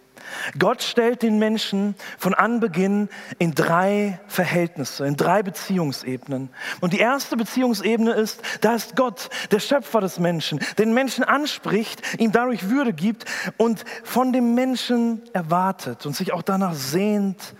[0.58, 6.50] Gott stellt den Menschen von Anbeginn in drei Verhältnisse, in drei Beziehungsebenen.
[6.80, 12.22] Und die erste Beziehungsebene ist, da ist Gott, der Schöpfer des Menschen, den Menschen anspricht,
[12.22, 13.26] ihm dadurch Würde gibt
[13.58, 17.54] und von dem Menschen erwartet und sich auch danach sehnt,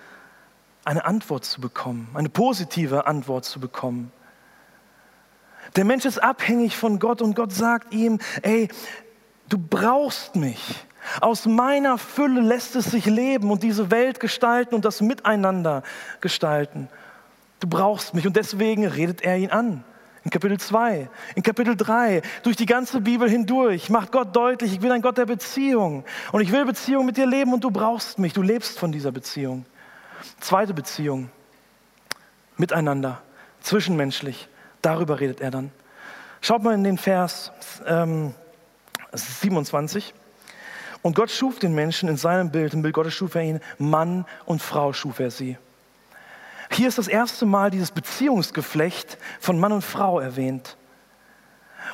[0.86, 4.14] eine Antwort zu bekommen, eine positive Antwort zu bekommen.
[5.76, 8.70] Der Mensch ist abhängig von Gott und Gott sagt ihm, ey,
[9.50, 10.86] du brauchst mich.
[11.20, 15.84] Aus meiner Fülle lässt es sich leben und diese Welt gestalten und das Miteinander
[16.20, 16.90] gestalten.
[17.60, 19.84] Du brauchst mich und deswegen redet er ihn an.
[20.24, 24.80] In Kapitel 2, in Kapitel 3, durch die ganze Bibel hindurch macht Gott deutlich, ich
[24.80, 28.20] bin ein Gott der Beziehung und ich will Beziehung mit dir leben und du brauchst
[28.20, 29.66] mich, du lebst von dieser Beziehung.
[30.40, 31.32] Zweite Beziehung,
[32.58, 33.20] miteinander,
[33.62, 34.48] zwischenmenschlich,
[34.84, 35.72] darüber redet er dann.
[36.40, 37.52] Schaut mal in den Vers
[37.88, 38.36] ähm,
[39.12, 40.14] 27.
[41.02, 44.26] Und Gott schuf den Menschen in seinem Bild, im Bild Gottes schuf er ihn, Mann
[44.46, 45.58] und Frau schuf er sie.
[46.72, 50.78] Hier ist das erste Mal dieses Beziehungsgeflecht von Mann und Frau erwähnt.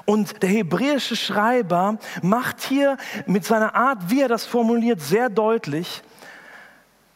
[0.05, 6.03] Und der hebräische Schreiber macht hier mit seiner Art, wie er das formuliert, sehr deutlich,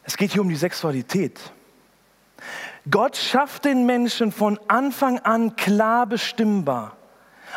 [0.04, 1.38] es geht hier um die Sexualität.
[2.90, 6.96] Gott schafft den Menschen von Anfang an klar bestimmbar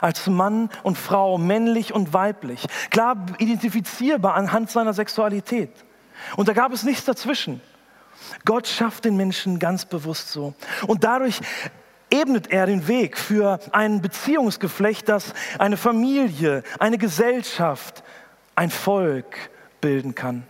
[0.02, 5.72] als Mann und Frau, männlich und weiblich, klar identifizierbar anhand seiner Sexualität.
[6.36, 7.62] Und da gab es nichts dazwischen.
[8.46, 10.54] Gott schafft den Menschen ganz bewusst so.
[10.88, 11.40] Und dadurch
[12.10, 18.04] ebnet er den Weg für ein Beziehungsgeflecht, das eine Familie, eine Gesellschaft,
[18.56, 19.50] ein Volk
[19.82, 20.44] bilden kann.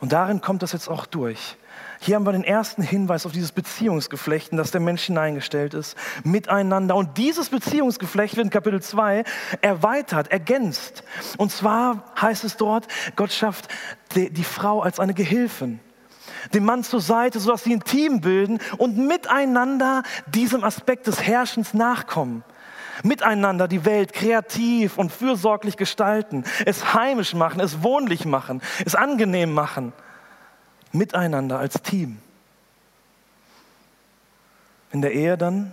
[0.00, 1.56] Und darin kommt das jetzt auch durch.
[2.00, 5.96] Hier haben wir den ersten Hinweis auf dieses Beziehungsgeflecht, in das der Mensch hineingestellt ist,
[6.24, 6.94] miteinander.
[6.94, 9.24] Und dieses Beziehungsgeflecht wird in Kapitel 2
[9.60, 11.04] erweitert, ergänzt.
[11.38, 13.68] Und zwar heißt es dort, Gott schafft
[14.14, 15.80] die, die Frau als eine Gehilfin
[16.54, 21.74] dem Mann zur Seite, sodass sie ein Team bilden und miteinander diesem Aspekt des Herrschens
[21.74, 22.44] nachkommen.
[23.02, 29.52] Miteinander die Welt kreativ und fürsorglich gestalten, es heimisch machen, es wohnlich machen, es angenehm
[29.52, 29.92] machen.
[30.96, 32.18] Miteinander als Team.
[34.92, 35.72] In der Ehe dann,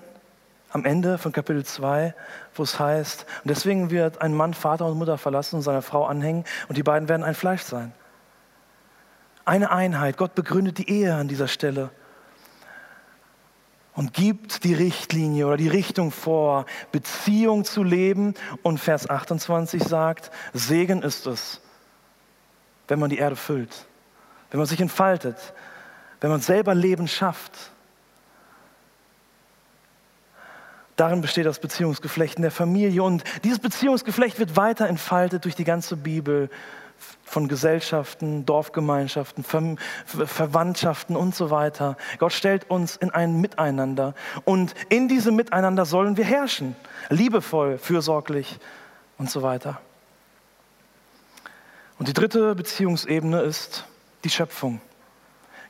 [0.72, 2.16] am Ende von Kapitel 2,
[2.56, 6.06] wo es heißt, und deswegen wird ein Mann Vater und Mutter verlassen und seiner Frau
[6.06, 7.94] anhängen und die beiden werden ein Fleisch sein.
[9.46, 10.18] Eine Einheit.
[10.18, 11.92] Gott begründet die Ehe an dieser Stelle
[13.94, 18.34] und gibt die Richtlinie oder die Richtung vor, Beziehung zu leben.
[18.64, 21.62] Und Vers 28 sagt, Segen ist es,
[22.88, 23.86] wenn man die Erde füllt,
[24.54, 25.36] wenn man sich entfaltet,
[26.22, 27.72] wenn man selber Leben schafft.
[30.96, 33.02] Darin besteht das Beziehungsgeflecht in der Familie.
[33.02, 36.52] Und dieses Beziehungsgeflecht wird weiter entfaltet durch die ganze Bibel
[37.24, 41.98] von Gesellschaften, Dorfgemeinschaften, Ver Verwandtschaften und so weiter.
[42.20, 44.14] Gott stellt uns in ein Miteinander
[44.46, 46.76] und in diesem Miteinander sollen wir herrschen,
[47.10, 48.60] liebevoll, fürsorglich
[49.18, 49.82] und so weiter.
[51.98, 53.86] Und die dritte Beziehungsebene ist
[54.24, 54.82] die Schöpfung.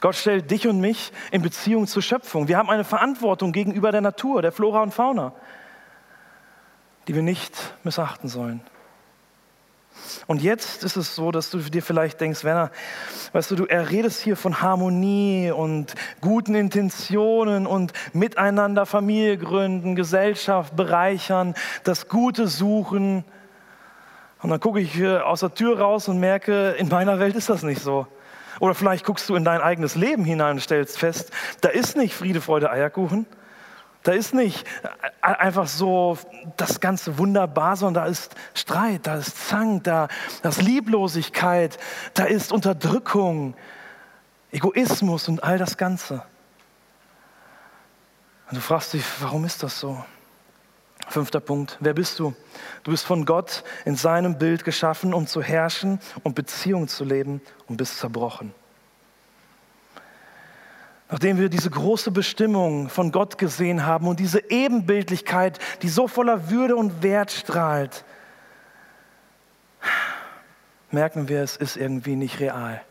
[0.04, 2.50] Gott stellt dich und mich in Beziehung zur Schöpfung.
[2.50, 5.32] Wir haben eine Verantwortung gegenüber der Natur, der Flora und Fauna,
[7.08, 8.62] die wir nicht missachten sollen.
[10.28, 12.72] Und jetzt ist es so, dass du dir vielleicht denkst, Werner,
[13.32, 20.76] weißt du, du redest hier von Harmonie und guten Intentionen und miteinander Familie gründen, Gesellschaft
[20.76, 23.24] bereichern, das Gute suchen.
[24.42, 27.50] Und dann gucke ich hier aus der Tür raus und merke, in meiner Welt ist
[27.50, 28.08] das nicht so.
[28.60, 32.14] Oder vielleicht guckst du in dein eigenes Leben hinein und stellst fest, da ist nicht
[32.14, 33.26] Friede, Freude, Eierkuchen.
[34.04, 34.68] Da ist nicht
[35.22, 36.18] einfach so
[36.58, 40.10] das Ganze wunderbar, sondern da ist Streit, da ist Zank, da,
[40.42, 41.78] da ist Lieblosigkeit,
[42.14, 43.56] da ist Unterdrückung,
[44.52, 46.22] Egoismus und all das Ganze.
[48.50, 50.04] Und du fragst dich, warum ist das so?
[51.08, 52.34] Fünfter Punkt, wer bist du?
[52.84, 57.42] Du bist von Gott in seinem Bild geschaffen, um zu herrschen und Beziehungen zu leben
[57.68, 58.54] und bist zerbrochen.
[61.10, 66.50] Nachdem wir diese große Bestimmung von Gott gesehen haben und diese Ebenbildlichkeit, die so voller
[66.50, 68.04] Würde und Wert strahlt,
[70.90, 72.82] merken wir, es ist irgendwie nicht real.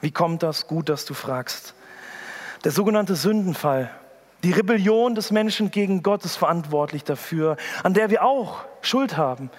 [0.00, 0.68] Wie kommt das?
[0.68, 1.74] Gut, dass du fragst.
[2.64, 3.90] Der sogenannte Sündenfall,
[4.42, 9.50] die Rebellion des Menschen gegen Gott ist verantwortlich dafür, an der wir auch Schuld haben,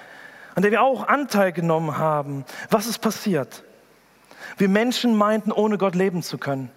[0.55, 2.45] an der wir auch Anteil genommen haben.
[2.69, 3.63] Was ist passiert?
[4.57, 6.71] Wir Menschen meinten, ohne Gott leben zu können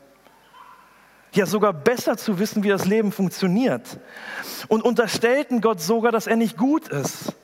[1.37, 3.99] ja sogar besser zu wissen, wie das Leben funktioniert.
[4.69, 7.35] Und unterstellten Gott sogar, dass er nicht gut ist,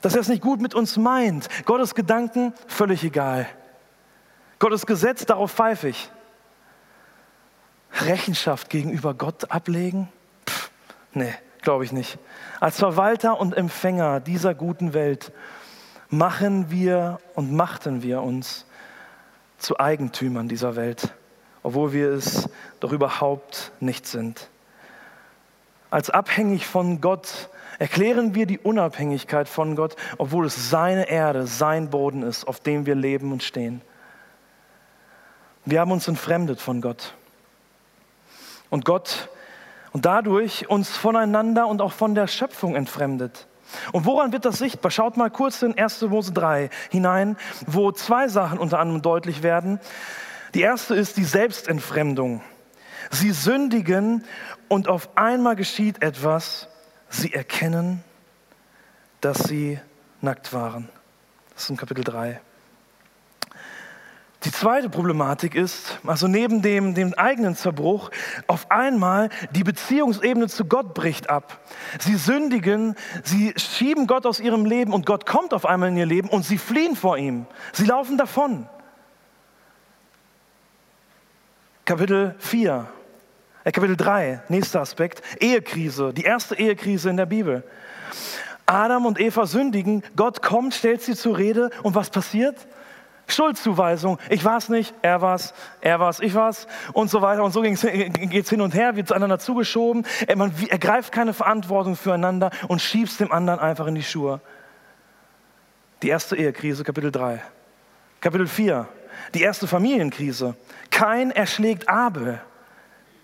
[0.00, 1.48] dass er es nicht gut mit uns meint.
[1.64, 3.46] Gottes Gedanken, völlig egal.
[4.58, 6.10] Gottes Gesetz, darauf pfeife ich.
[8.00, 10.08] Rechenschaft gegenüber Gott ablegen?
[10.48, 10.70] Pff,
[11.12, 12.18] nee, glaube ich nicht.
[12.60, 15.32] Als Verwalter und Empfänger dieser guten Welt
[16.08, 18.66] machen wir und machten wir uns
[19.58, 21.14] zu Eigentümern dieser Welt
[21.64, 24.48] obwohl wir es doch überhaupt nicht sind.
[25.90, 31.90] Als abhängig von Gott erklären wir die Unabhängigkeit von Gott, obwohl es seine Erde, sein
[31.90, 33.80] Boden ist, auf dem wir leben und stehen.
[35.64, 37.14] Wir haben uns entfremdet von Gott.
[38.74, 39.28] Und Gott
[39.92, 43.46] und dadurch uns voneinander und auch von der Schöpfung entfremdet.
[43.92, 44.90] Und woran wird das sichtbar?
[44.90, 46.02] Schaut mal kurz in 1.
[46.02, 47.36] Mose 3 hinein,
[47.68, 49.78] wo zwei Sachen unter anderem deutlich werden.
[50.54, 52.42] Die erste ist die Selbstentfremdung.
[53.12, 54.24] Sie sündigen
[54.66, 56.66] und auf einmal geschieht etwas.
[57.08, 58.02] Sie erkennen,
[59.20, 59.78] dass sie
[60.20, 60.88] nackt waren.
[61.52, 62.40] Das ist in Kapitel 3.
[64.44, 68.10] Die zweite Problematik ist, also neben dem, dem eigenen Zerbruch,
[68.46, 71.60] auf einmal die Beziehungsebene zu Gott bricht ab.
[71.98, 76.04] Sie sündigen, sie schieben Gott aus ihrem Leben und Gott kommt auf einmal in ihr
[76.04, 77.46] Leben und sie fliehen vor ihm.
[77.72, 78.68] Sie laufen davon.
[81.86, 82.86] Kapitel 4,
[83.64, 87.62] äh, Kapitel 3, nächster Aspekt, Ehekrise, die erste Ehekrise in der Bibel.
[88.66, 92.56] Adam und Eva sündigen, Gott kommt, stellt sie zur Rede und was passiert?
[93.26, 94.18] Schuldzuweisung.
[94.28, 97.22] Ich war es nicht, er war es, er war es, ich war es und so
[97.22, 97.42] weiter.
[97.42, 100.06] Und so geht es hin und her, wird zueinander zugeschoben.
[100.36, 104.40] Man ergreift keine Verantwortung füreinander und schiebt dem anderen einfach in die Schuhe.
[106.02, 107.42] Die erste Ehekrise, Kapitel 3.
[108.20, 108.86] Kapitel 4,
[109.34, 110.54] die erste Familienkrise.
[110.90, 112.40] Kein erschlägt Abel.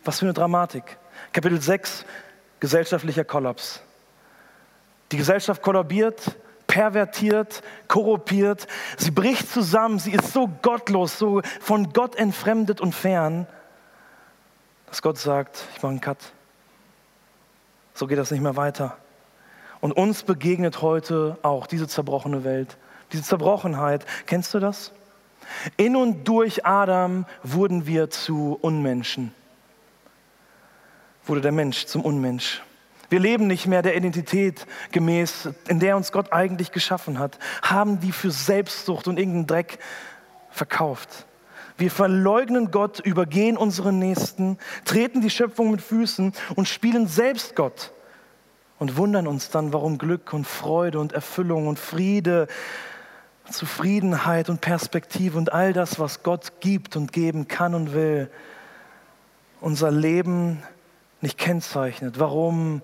[0.04, 0.96] Was für eine Dramatik.
[1.32, 2.04] Kapitel 6,
[2.58, 3.82] gesellschaftlicher Kollaps.
[5.12, 6.36] Die Gesellschaft kollabiert,
[6.70, 8.68] pervertiert, korruptiert.
[8.96, 9.98] Sie bricht zusammen.
[9.98, 13.48] Sie ist so gottlos, so von Gott entfremdet und fern,
[14.86, 16.18] dass Gott sagt, ich mache einen Cut.
[17.92, 18.96] So geht das nicht mehr weiter.
[19.80, 22.76] Und uns begegnet heute auch diese zerbrochene Welt,
[23.12, 24.06] diese Zerbrochenheit.
[24.26, 24.92] Kennst du das?
[25.76, 29.34] In und durch Adam wurden wir zu Unmenschen.
[31.24, 32.62] Wurde der Mensch zum Unmensch.
[33.10, 38.00] Wir leben nicht mehr der Identität gemäß, in der uns Gott eigentlich geschaffen hat, haben
[38.00, 39.78] die für Selbstsucht und irgendeinen Dreck
[40.50, 41.26] verkauft.
[41.76, 47.92] Wir verleugnen Gott, übergehen unseren Nächsten, treten die Schöpfung mit Füßen und spielen selbst Gott
[48.78, 52.46] und wundern uns dann, warum Glück und Freude und Erfüllung und Friede,
[53.50, 58.30] Zufriedenheit und Perspektive und all das, was Gott gibt und geben kann und will,
[59.60, 60.62] unser Leben
[61.20, 62.18] nicht kennzeichnet.
[62.18, 62.82] Warum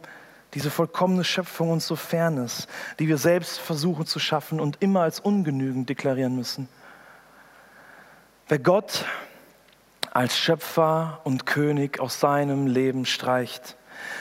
[0.55, 2.69] diese vollkommene Schöpfung uns so fern ist,
[2.99, 6.69] die wir selbst versuchen zu schaffen und immer als ungenügend deklarieren müssen.
[8.49, 9.05] Wer Gott
[10.13, 13.77] als Schöpfer und König aus seinem Leben streicht,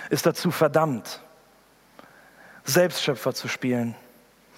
[0.09, 1.21] ist dazu verdammt,
[2.65, 3.95] Selbstschöpfer zu spielen.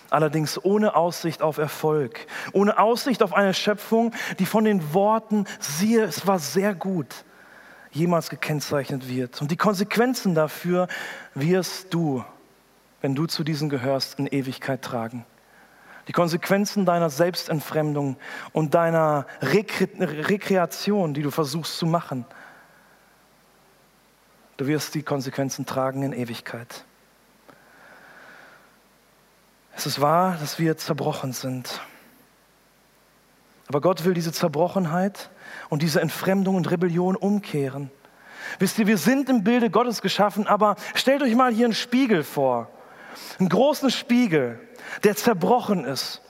[0.09, 6.03] Allerdings ohne Aussicht auf Erfolg, ohne Aussicht auf eine Schöpfung, die von den Worten, siehe,
[6.05, 7.25] es war sehr gut,
[7.97, 9.41] jemals gekennzeichnet wird.
[9.41, 10.87] Und die Konsequenzen dafür
[11.33, 12.23] wirst du,
[13.01, 15.25] wenn du zu diesen gehörst, in Ewigkeit tragen.
[16.07, 18.15] Die Konsequenzen deiner Selbstentfremdung
[18.53, 22.25] und deiner Rekre Rekreation, die du versuchst zu machen.
[24.55, 26.85] Du wirst die Konsequenzen tragen in Ewigkeit.
[29.75, 31.81] Es ist wahr, dass wir zerbrochen sind.
[33.67, 35.29] Aber Gott will diese Zerbrochenheit
[35.69, 37.91] und diese Entfremdung und Rebellion umkehren.
[38.59, 42.23] Wisst ihr, wir sind im Bilde Gottes geschaffen, aber stellt euch mal hier einen Spiegel
[42.23, 42.69] vor.
[43.39, 44.59] Einen großen Spiegel,
[45.03, 46.21] der zerbrochen ist.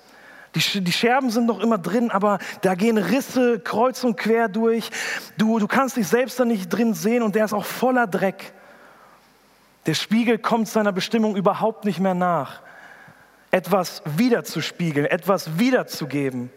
[0.55, 4.89] Die, die Scherben sind noch immer drin, aber da gehen Risse kreuz und quer durch.
[5.37, 8.53] Du, du kannst dich selbst da nicht drin sehen und der ist auch voller Dreck.
[9.85, 12.61] Der Spiegel kommt seiner Bestimmung überhaupt nicht mehr nach.
[13.51, 16.49] Etwas wiederzuspiegeln, etwas wiederzugeben.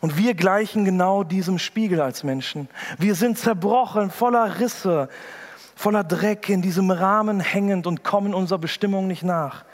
[0.00, 2.68] Und wir gleichen genau diesem Spiegel als Menschen.
[2.98, 5.08] Wir sind zerbrochen, voller Risse,
[5.76, 9.64] voller Dreck, in diesem Rahmen hängend und kommen unserer Bestimmung nicht nach.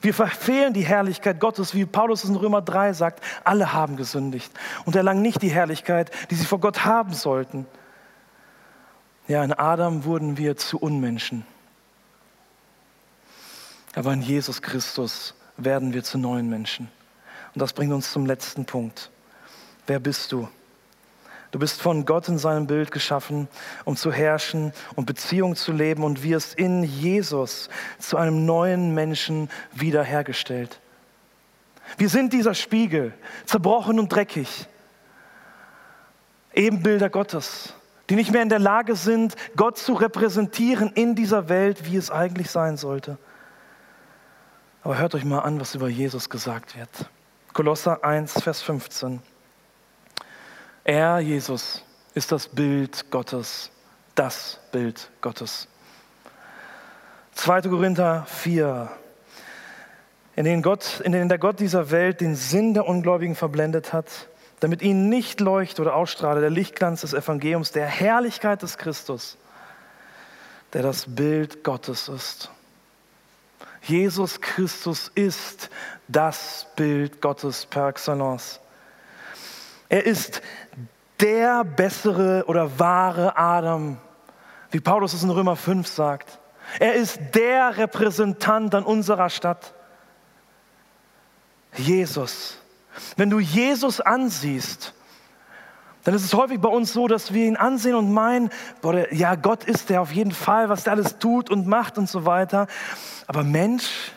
[0.00, 4.52] Wir verfehlen die Herrlichkeit Gottes, wie Paulus in Römer 3 sagt, alle haben gesündigt
[4.84, 7.66] und erlangen nicht die Herrlichkeit, die sie vor Gott haben sollten.
[9.26, 11.44] Ja, in Adam wurden wir zu Unmenschen.
[13.96, 16.88] Aber in Jesus Christus werden wir zu neuen Menschen.
[17.54, 19.10] Und das bringt uns zum letzten Punkt.
[19.88, 20.48] Wer bist du?
[21.50, 23.48] Du bist von Gott in seinem Bild geschaffen,
[23.86, 29.48] um zu herrschen und Beziehung zu leben und wirst in Jesus zu einem neuen Menschen
[29.72, 30.78] wiederhergestellt.
[31.96, 33.14] Wir sind dieser Spiegel,
[33.46, 34.68] zerbrochen und dreckig.
[36.52, 37.72] Ebenbilder Gottes,
[38.10, 42.10] die nicht mehr in der Lage sind, Gott zu repräsentieren in dieser Welt, wie es
[42.10, 43.16] eigentlich sein sollte.
[44.82, 46.90] Aber hört euch mal an, was über Jesus gesagt wird.
[47.54, 49.22] Kolosser 1, Vers 15.
[50.88, 53.70] Er, Jesus, ist das Bild Gottes,
[54.14, 55.68] das Bild Gottes.
[57.34, 57.60] 2.
[57.60, 58.90] Korinther 4,
[60.34, 64.06] in denen, Gott, in denen der Gott dieser Welt den Sinn der Ungläubigen verblendet hat,
[64.60, 69.36] damit ihnen nicht leuchtet oder ausstrahle der Lichtglanz des Evangeliums, der Herrlichkeit des Christus,
[70.72, 72.50] der das Bild Gottes ist.
[73.82, 75.68] Jesus Christus ist
[76.08, 78.58] das Bild Gottes per excellence.
[79.88, 80.42] Er ist
[81.20, 83.98] der bessere oder wahre Adam,
[84.70, 86.38] wie Paulus es in Römer 5 sagt.
[86.78, 89.72] Er ist der Repräsentant an unserer Stadt.
[91.76, 92.58] Jesus.
[93.16, 94.92] Wenn du Jesus ansiehst,
[96.04, 99.34] dann ist es häufig bei uns so, dass wir ihn ansehen und meinen, boah, ja,
[99.34, 102.66] Gott ist der auf jeden Fall, was der alles tut und macht und so weiter.
[103.26, 104.12] Aber Mensch,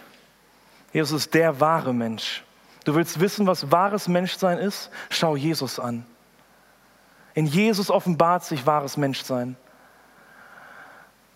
[0.94, 2.44] Jesus ist der wahre Mensch.
[2.84, 4.90] Du willst wissen, was wahres Menschsein ist?
[5.10, 6.06] Schau Jesus an.
[7.34, 9.56] In Jesus offenbart sich wahres Menschsein,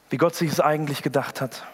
[0.09, 1.65] wie Gott sich es eigentlich gedacht hat.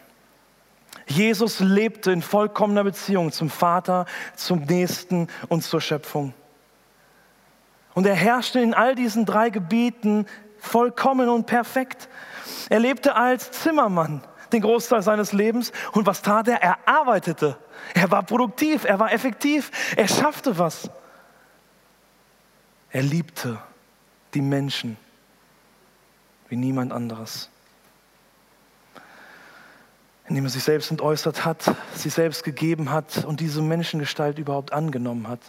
[1.07, 6.33] Jesus lebte in vollkommener Beziehung zum Vater, zum Nächsten und zur Schöpfung.
[7.93, 10.25] Und er herrschte in all diesen drei Gebieten
[10.59, 12.07] vollkommen und perfekt.
[12.69, 14.21] Er lebte als Zimmermann
[14.53, 15.71] den Großteil seines Lebens.
[15.91, 16.61] Und was tat er?
[16.61, 17.57] Er arbeitete.
[17.93, 20.89] Er war produktiv, er war effektiv, er schaffte was.
[22.89, 23.59] Er liebte
[24.33, 24.97] die Menschen
[26.49, 27.49] wie niemand anderes.
[30.27, 35.27] Indem er sich selbst entäußert hat, sich selbst gegeben hat und diese Menschengestalt überhaupt angenommen
[35.27, 35.39] hat.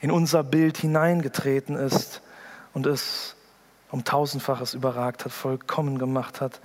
[0.00, 2.22] In unser Bild hineingetreten ist
[2.72, 3.36] und es
[3.92, 6.60] um tausendfaches überragt hat, vollkommen gemacht hat.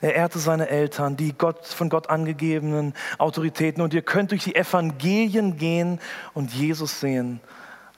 [0.00, 3.82] Er ehrte seine Eltern, die Gott, von Gott angegebenen Autoritäten.
[3.82, 6.00] Und ihr könnt durch die Evangelien gehen
[6.32, 7.40] und Jesus sehen,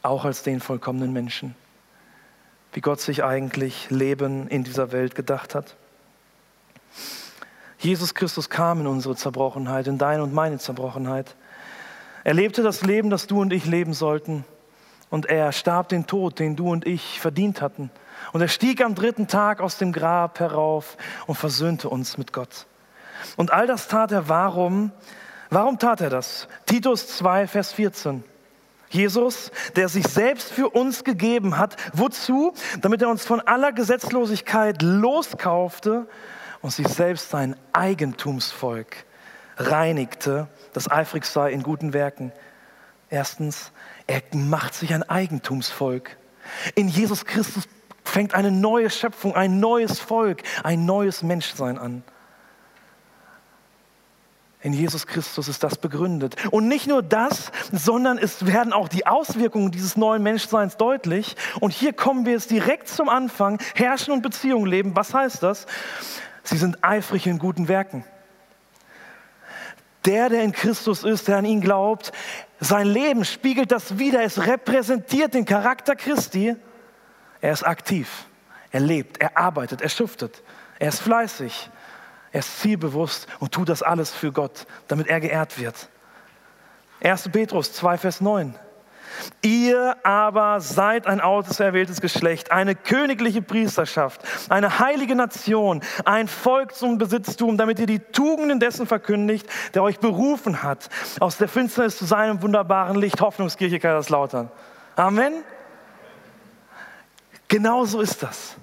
[0.00, 1.54] auch als den vollkommenen Menschen.
[2.72, 5.76] Wie Gott sich eigentlich Leben in dieser Welt gedacht hat.
[7.78, 11.36] Jesus Christus kam in unsere Zerbrochenheit, in deine und meine Zerbrochenheit.
[12.24, 14.46] Er lebte das Leben, das du und ich leben sollten.
[15.10, 17.90] Und er starb den Tod, den du und ich verdient hatten.
[18.32, 22.66] Und er stieg am dritten Tag aus dem Grab herauf und versöhnte uns mit Gott.
[23.36, 24.90] Und all das tat er warum?
[25.50, 26.48] Warum tat er das?
[26.66, 28.24] Titus 2, Vers 14.
[28.88, 31.76] Jesus, der sich selbst für uns gegeben hat.
[31.94, 32.54] Wozu?
[32.80, 36.06] Damit er uns von aller Gesetzlosigkeit loskaufte
[36.60, 39.04] und sich selbst sein Eigentumsvolk
[39.56, 42.32] reinigte, das eifrig sei in guten Werken.
[43.10, 43.72] Erstens,
[44.06, 46.16] er macht sich ein Eigentumsvolk.
[46.74, 47.64] In Jesus Christus
[48.12, 52.04] fängt eine neue Schöpfung, ein neues Volk, ein neues Menschsein an.
[54.60, 56.36] In Jesus Christus ist das begründet.
[56.52, 61.36] Und nicht nur das, sondern es werden auch die Auswirkungen dieses neuen Menschseins deutlich.
[61.58, 63.58] Und hier kommen wir jetzt direkt zum Anfang.
[63.74, 64.94] Herrschen und Beziehungen leben.
[64.94, 65.66] Was heißt das?
[66.44, 68.04] Sie sind eifrig in guten Werken.
[70.04, 72.12] Der, der in Christus ist, der an ihn glaubt,
[72.60, 74.22] sein Leben spiegelt das wider.
[74.22, 76.56] Es repräsentiert den Charakter Christi.
[77.42, 78.24] Er ist aktiv.
[78.70, 80.42] Er lebt, er arbeitet, er schuftet.
[80.78, 81.68] Er ist fleißig.
[82.30, 85.90] Er ist zielbewusst und tut das alles für Gott, damit er geehrt wird.
[87.02, 87.28] 1.
[87.28, 88.54] Petrus 2, Vers 9.
[89.42, 96.96] Ihr aber seid ein auserwähltes Geschlecht, eine königliche Priesterschaft, eine heilige Nation, ein Volk zum
[96.96, 100.88] Besitztum, damit ihr die Tugenden dessen verkündigt, der euch berufen hat,
[101.20, 103.20] aus der Finsternis zu seinem wunderbaren Licht.
[103.20, 104.50] Hoffnungskirche Kaiserslautern.
[104.96, 105.44] Amen.
[107.52, 108.56] Genau so ist das.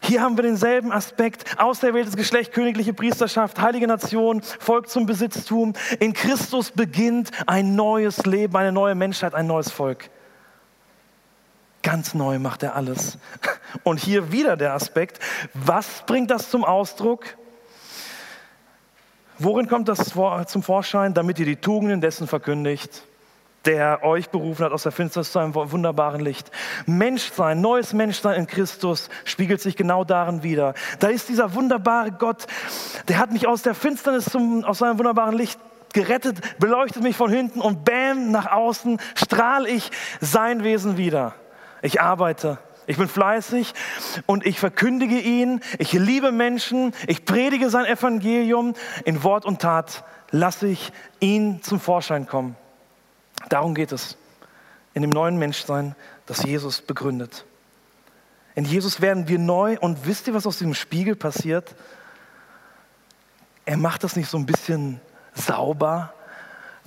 [0.00, 5.72] Hier haben wir denselben Aspekt, auserwähltes Geschlecht, königliche Priesterschaft, heilige Nation, Volk zum Besitztum.
[5.98, 10.08] In Christus beginnt ein neues Leben, eine neue Menschheit, ein neues Volk.
[11.82, 13.18] Ganz neu macht er alles.
[13.82, 15.18] Und hier wieder der Aspekt,
[15.52, 17.24] was bringt das zum Ausdruck?
[19.40, 20.14] Worin kommt das
[20.46, 21.12] zum Vorschein?
[21.12, 23.02] Damit ihr die Tugenden dessen verkündigt,
[23.66, 26.50] der euch berufen hat aus der Finsternis zu einem wunderbaren Licht.
[26.86, 30.74] Menschsein, neues Menschsein in Christus spiegelt sich genau darin wieder.
[31.00, 32.46] Da ist dieser wunderbare Gott,
[33.08, 35.58] der hat mich aus der Finsternis zum, aus seinem wunderbaren Licht
[35.92, 39.90] gerettet, beleuchtet mich von hinten und bam, nach außen strahle ich
[40.20, 41.34] sein Wesen wieder.
[41.82, 43.72] Ich arbeite, ich bin fleißig
[44.26, 50.04] und ich verkündige ihn, ich liebe Menschen, ich predige sein Evangelium, in Wort und Tat
[50.30, 52.56] lasse ich ihn zum Vorschein kommen.
[53.48, 54.16] Darum geht es
[54.94, 55.94] in dem neuen Menschsein,
[56.26, 57.44] das Jesus begründet.
[58.54, 61.74] In Jesus werden wir neu und wisst ihr, was aus diesem Spiegel passiert?
[63.66, 65.00] Er macht das nicht so ein bisschen
[65.34, 66.14] sauber,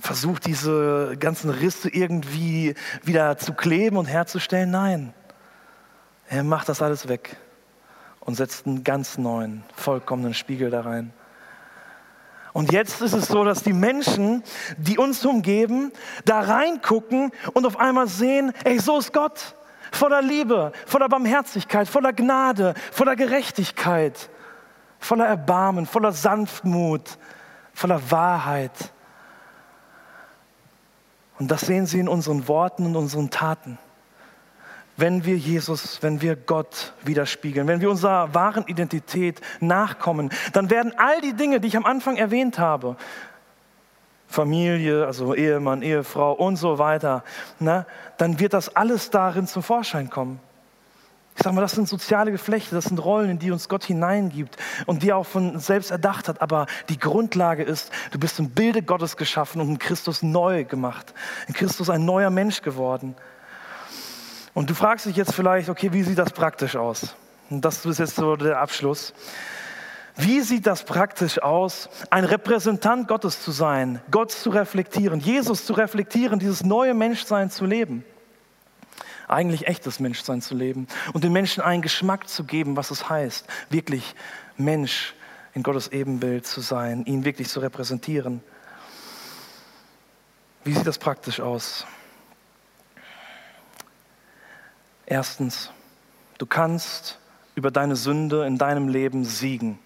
[0.00, 2.74] versucht diese ganzen Risse irgendwie
[3.04, 4.70] wieder zu kleben und herzustellen.
[4.70, 5.14] Nein,
[6.28, 7.36] er macht das alles weg
[8.18, 11.12] und setzt einen ganz neuen, vollkommenen Spiegel da rein.
[12.52, 14.42] Und jetzt ist es so, dass die Menschen,
[14.76, 15.92] die uns umgeben,
[16.24, 19.54] da reingucken und auf einmal sehen, ey, so ist Gott.
[19.92, 24.30] Voller Liebe, voller Barmherzigkeit, voller Gnade, voller Gerechtigkeit,
[24.98, 27.18] voller Erbarmen, voller Sanftmut,
[27.74, 28.92] voller Wahrheit.
[31.38, 33.78] Und das sehen sie in unseren Worten und unseren Taten
[35.00, 40.92] wenn wir Jesus, wenn wir Gott widerspiegeln, wenn wir unserer wahren Identität nachkommen, dann werden
[40.96, 42.96] all die Dinge, die ich am Anfang erwähnt habe,
[44.28, 47.24] Familie, also Ehemann, Ehefrau und so weiter,
[47.58, 47.86] na,
[48.16, 50.38] dann wird das alles darin zum Vorschein kommen.
[51.36, 54.56] Ich sage mal, das sind soziale Geflechte, das sind Rollen, in die uns Gott hineingibt
[54.86, 56.42] und die er auch von selbst erdacht hat.
[56.42, 61.14] Aber die Grundlage ist, du bist im Bilde Gottes geschaffen und in Christus neu gemacht,
[61.48, 63.16] in Christus ein neuer Mensch geworden.
[64.54, 67.14] Und du fragst dich jetzt vielleicht, okay, wie sieht das praktisch aus?
[67.50, 69.12] Und das ist jetzt so der Abschluss.
[70.16, 75.72] Wie sieht das praktisch aus, ein Repräsentant Gottes zu sein, Gott zu reflektieren, Jesus zu
[75.72, 78.04] reflektieren, dieses neue Menschsein zu leben?
[79.28, 83.46] Eigentlich echtes Menschsein zu leben und den Menschen einen Geschmack zu geben, was es heißt,
[83.70, 84.14] wirklich
[84.56, 85.14] Mensch
[85.54, 88.42] in Gottes Ebenbild zu sein, ihn wirklich zu repräsentieren.
[90.64, 91.86] Wie sieht das praktisch aus?
[95.10, 95.72] Erstens,
[96.38, 97.18] du kannst
[97.56, 99.76] über deine Sünde in deinem Leben siegen.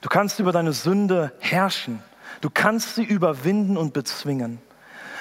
[0.00, 2.02] Du kannst über deine Sünde herrschen.
[2.40, 4.58] Du kannst sie überwinden und bezwingen.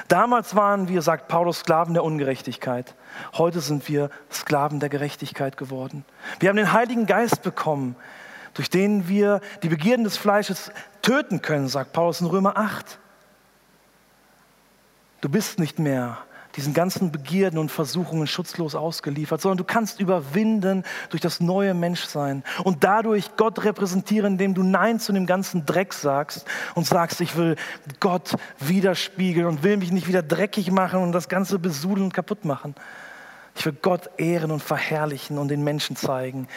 [0.08, 2.96] Damals waren wir, sagt Paulus, Sklaven der Ungerechtigkeit.
[3.38, 6.06] Heute sind wir Sklaven der Gerechtigkeit geworden.
[6.40, 7.98] Wir haben den Heiligen Geist bekommen,
[8.54, 10.72] durch den wir die Begierden des Fleisches
[11.02, 12.98] töten können, sagt Paulus in Römer 8.
[15.20, 16.18] Du bist nicht mehr
[16.58, 22.44] diesen ganzen Begierden und Versuchungen schutzlos ausgeliefert, sondern du kannst überwinden durch das neue Menschsein
[22.64, 27.38] und dadurch Gott repräsentieren, indem du Nein zu dem ganzen Dreck sagst und sagst, ich
[27.38, 27.56] will
[28.00, 32.44] Gott widerspiegeln und will mich nicht wieder dreckig machen und das Ganze besudeln und kaputt
[32.44, 32.74] machen.
[33.56, 36.48] Ich will Gott ehren und verherrlichen und den Menschen zeigen,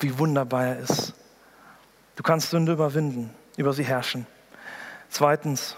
[0.00, 1.14] wie wunderbar er ist.
[2.16, 4.26] Du kannst Sünde überwinden, über sie herrschen.
[5.08, 5.76] Zweitens,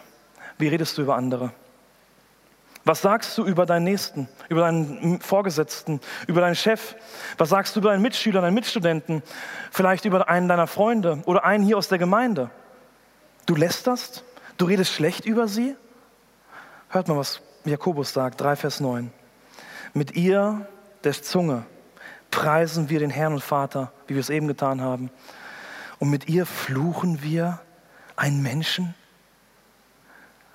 [0.57, 1.53] wie redest du über andere?
[2.89, 6.95] Was sagst du über deinen Nächsten, über deinen Vorgesetzten, über deinen Chef?
[7.37, 9.23] Was sagst du über deinen Mitschüler, deinen Mitstudenten?
[9.71, 12.49] Vielleicht über einen deiner Freunde oder einen hier aus der Gemeinde?
[13.45, 14.25] Du lästerst?
[14.57, 15.77] Du redest schlecht über sie?
[16.89, 19.13] Hört mal, was Jakobus sagt, 3 Vers 9.
[19.93, 20.67] Mit ihr,
[21.05, 21.67] der Zunge,
[22.31, 25.11] preisen wir den Herrn und Vater, wie wir es eben getan haben.
[25.99, 27.61] Und mit ihr fluchen wir
[28.17, 28.95] einen Menschen.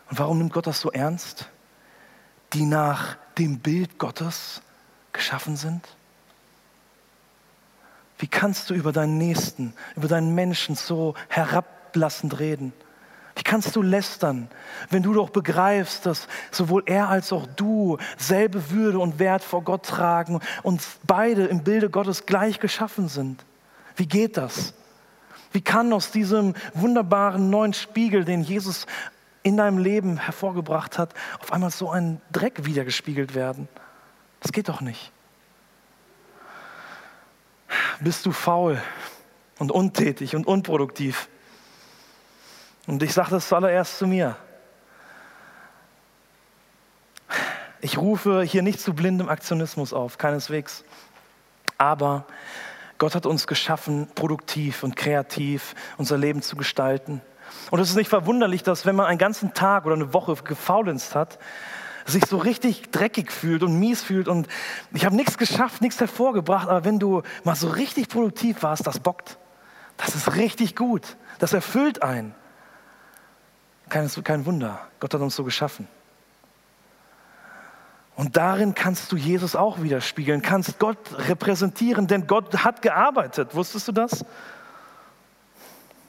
[0.09, 1.47] Und warum nimmt Gott das so ernst?
[2.53, 4.61] Die nach dem Bild Gottes
[5.11, 5.87] geschaffen sind?
[8.17, 12.73] Wie kannst du über deinen Nächsten, über deinen Menschen so herablassend reden?
[13.35, 14.47] Wie kannst du lästern,
[14.89, 19.63] wenn du doch begreifst, dass sowohl er als auch du selbe Würde und Wert vor
[19.63, 23.43] Gott tragen und beide im Bilde Gottes gleich geschaffen sind?
[23.95, 24.73] Wie geht das?
[25.51, 28.85] Wie kann aus diesem wunderbaren neuen Spiegel, den Jesus
[29.43, 33.67] in deinem Leben hervorgebracht hat, auf einmal so ein Dreck wiedergespiegelt werden.
[34.39, 35.11] Das geht doch nicht.
[37.99, 38.81] Bist du faul
[39.59, 41.29] und untätig und unproduktiv?
[42.87, 44.35] Und ich sage das zuallererst zu mir.
[47.81, 50.83] Ich rufe hier nicht zu blindem Aktionismus auf, keineswegs.
[51.77, 52.25] Aber
[52.97, 57.21] Gott hat uns geschaffen, produktiv und kreativ unser Leben zu gestalten.
[57.71, 61.15] Und es ist nicht verwunderlich, dass wenn man einen ganzen Tag oder eine Woche gefaulenzt
[61.15, 61.39] hat,
[62.05, 64.47] sich so richtig dreckig fühlt und mies fühlt und
[64.91, 68.99] ich habe nichts geschafft, nichts hervorgebracht, aber wenn du mal so richtig produktiv warst, das
[68.99, 69.37] bockt.
[69.97, 71.17] Das ist richtig gut.
[71.39, 72.35] Das erfüllt einen.
[73.89, 74.79] Kein, kein Wunder.
[74.99, 75.87] Gott hat uns so geschaffen.
[78.15, 80.97] Und darin kannst du Jesus auch widerspiegeln, kannst Gott
[81.27, 83.55] repräsentieren, denn Gott hat gearbeitet.
[83.55, 84.23] Wusstest du das?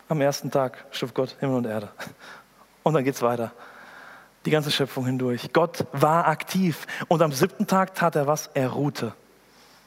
[0.09, 1.89] Am ersten Tag schuf Gott Himmel und Erde.
[2.83, 3.53] Und dann geht es weiter.
[4.45, 5.53] Die ganze Schöpfung hindurch.
[5.53, 6.87] Gott war aktiv.
[7.09, 8.51] Und am siebten Tag tat er was?
[8.53, 9.15] Er ruhte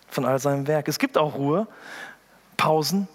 [0.09, 0.87] von all seinem Werk.
[0.87, 1.67] Es gibt auch Ruhe,
[2.55, 3.07] Pausen.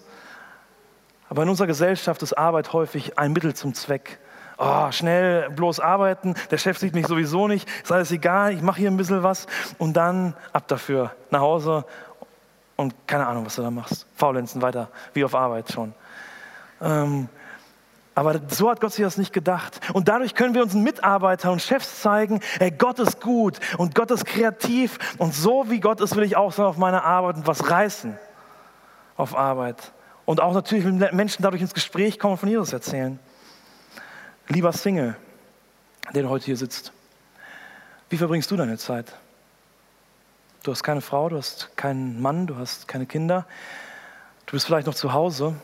[1.28, 4.20] Aber in unserer Gesellschaft ist Arbeit häufig ein Mittel zum Zweck.
[4.58, 8.78] Oh, schnell bloß arbeiten, der Chef sieht mich sowieso nicht, ist alles egal, ich mache
[8.78, 9.46] hier ein bisschen was
[9.78, 11.84] und dann ab dafür, nach Hause
[12.76, 14.06] und keine Ahnung, was du da machst.
[14.14, 15.94] Faulenzen weiter, wie auf Arbeit schon.
[16.82, 17.28] Ähm,
[18.14, 19.80] aber so hat Gott sich das nicht gedacht.
[19.94, 24.10] Und dadurch können wir unseren Mitarbeitern und Chefs zeigen, ey, Gott ist gut und Gott
[24.10, 24.98] ist kreativ.
[25.16, 28.18] Und so wie Gott ist, will ich auch sein auf meine Arbeit und was reißen
[29.16, 29.92] auf Arbeit.
[30.26, 33.18] Und auch natürlich mit Menschen dadurch ins Gespräch kommen und von Jesus erzählen.
[34.48, 35.16] Lieber Single,
[36.14, 36.92] der heute hier sitzt,
[38.10, 39.16] wie verbringst du deine Zeit?
[40.64, 43.46] Du hast keine Frau, du hast keinen Mann, du hast keine Kinder.
[44.44, 45.56] Du bist vielleicht noch zu Hause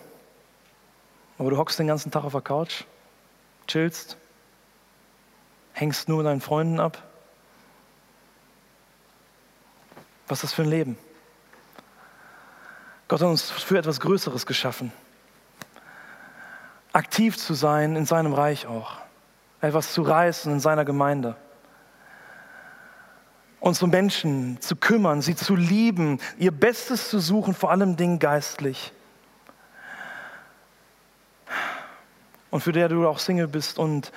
[1.39, 2.84] aber du hockst den ganzen Tag auf der Couch,
[3.66, 4.16] chillst,
[5.72, 7.03] hängst nur mit deinen Freunden ab.
[10.26, 10.99] Was ist das für ein Leben?
[13.07, 14.93] Gott hat uns für etwas Größeres geschaffen.
[16.93, 18.99] Aktiv zu sein in seinem Reich auch.
[19.61, 21.36] Etwas zu reißen in seiner Gemeinde.
[23.61, 28.18] Uns um Menschen zu kümmern, sie zu lieben, ihr Bestes zu suchen, vor allem Dingen
[28.18, 28.93] geistlich.
[32.51, 33.78] Und für der du auch Single bist.
[33.78, 34.12] Und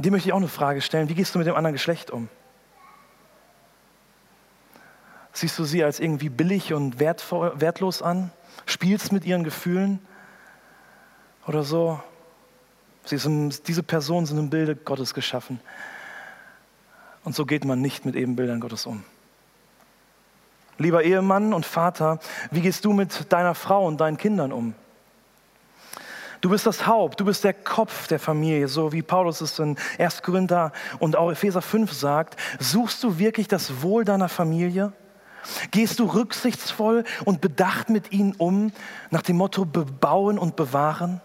[0.00, 1.08] dir möchte ich auch eine Frage stellen.
[1.08, 2.28] Wie gehst du mit dem anderen Geschlecht um?
[5.32, 8.30] Siehst du sie als irgendwie billig und wertvoll, wertlos an?
[8.66, 9.98] Spielst mit ihren Gefühlen
[11.46, 12.00] oder so?
[13.04, 15.58] Sind, diese Personen sind im Bilde Gottes geschaffen.
[17.24, 19.04] Und so geht man nicht mit Ebenbildern Gottes um.
[20.78, 22.18] Lieber Ehemann und Vater,
[22.50, 24.74] wie gehst du mit deiner Frau und deinen Kindern um?
[26.42, 29.76] Du bist das Haupt, du bist der Kopf der Familie, so wie Paulus es in
[30.00, 30.22] 1.
[30.22, 32.36] Korinther und auch Epheser 5 sagt.
[32.58, 34.92] Suchst du wirklich das Wohl deiner Familie?
[35.70, 38.72] Gehst du rücksichtsvoll und bedacht mit ihnen um,
[39.10, 41.20] nach dem Motto bebauen und bewahren,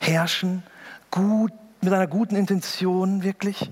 [0.00, 0.64] herrschen,
[1.12, 3.70] gut, mit einer guten Intention wirklich?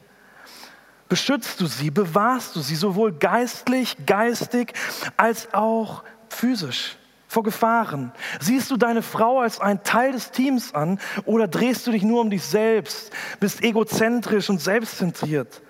[1.09, 4.75] Beschützt du sie, bewahrst du sie sowohl geistlich, geistig
[5.17, 6.97] als auch physisch
[7.31, 8.11] vor Gefahren?
[8.41, 12.21] Siehst du deine Frau als ein Teil des Teams an oder drehst du dich nur
[12.21, 15.63] um dich selbst, bist egozentrisch und selbstzentriert?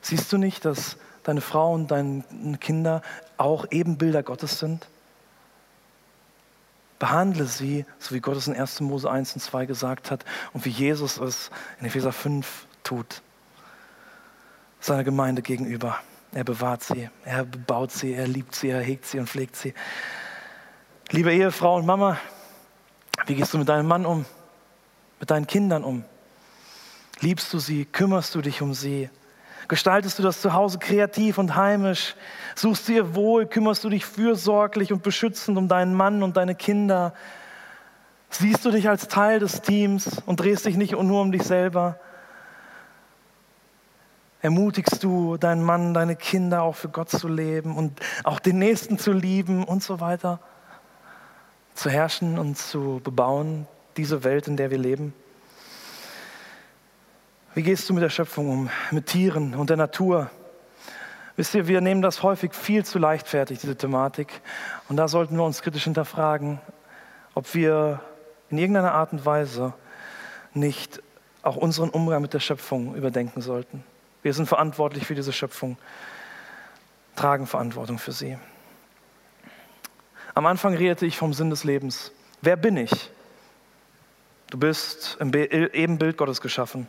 [0.00, 2.22] Siehst du nicht, dass deine Frau und deine
[2.60, 3.02] Kinder
[3.36, 4.86] auch Ebenbilder Gottes sind?
[7.00, 8.80] Behandle sie, so wie Gott es in 1.
[8.82, 11.50] Mose 1 und 2 gesagt hat und wie Jesus es
[11.80, 12.46] in Epheser 5
[12.84, 13.22] tut,
[14.78, 15.98] seiner Gemeinde gegenüber.
[16.30, 19.74] Er bewahrt sie, er bebaut sie, er liebt sie, er hegt sie und pflegt sie.
[21.10, 22.18] Liebe Ehefrau und Mama,
[23.24, 24.26] wie gehst du mit deinem Mann um?
[25.18, 26.04] Mit deinen Kindern um?
[27.20, 27.86] Liebst du sie?
[27.86, 29.08] Kümmerst du dich um sie?
[29.68, 32.14] Gestaltest du das Zuhause kreativ und heimisch?
[32.54, 33.46] Suchst du ihr Wohl?
[33.46, 37.14] Kümmerst du dich fürsorglich und beschützend um deinen Mann und deine Kinder?
[38.28, 41.98] Siehst du dich als Teil des Teams und drehst dich nicht nur um dich selber?
[44.42, 48.98] Ermutigst du deinen Mann, deine Kinder auch für Gott zu leben und auch den Nächsten
[48.98, 50.38] zu lieben und so weiter?
[51.78, 55.14] Zu herrschen und zu bebauen, diese Welt, in der wir leben?
[57.54, 60.28] Wie gehst du mit der Schöpfung um, mit Tieren und der Natur?
[61.36, 64.40] Wisst ihr, wir nehmen das häufig viel zu leichtfertig, diese Thematik.
[64.88, 66.58] Und da sollten wir uns kritisch hinterfragen,
[67.34, 68.00] ob wir
[68.50, 69.72] in irgendeiner Art und Weise
[70.54, 71.00] nicht
[71.42, 73.84] auch unseren Umgang mit der Schöpfung überdenken sollten.
[74.24, 75.78] Wir sind verantwortlich für diese Schöpfung,
[77.14, 78.36] tragen Verantwortung für sie.
[80.38, 82.12] Am Anfang redete ich vom Sinn des Lebens.
[82.42, 82.92] Wer bin ich?
[84.50, 86.86] Du bist im Ebenbild Gottes geschaffen.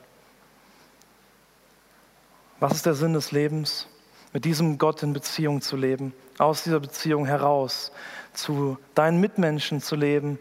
[2.60, 3.88] Was ist der Sinn des Lebens?
[4.34, 7.92] Mit diesem Gott in Beziehung zu leben, aus dieser Beziehung heraus
[8.34, 10.38] zu deinen Mitmenschen zu leben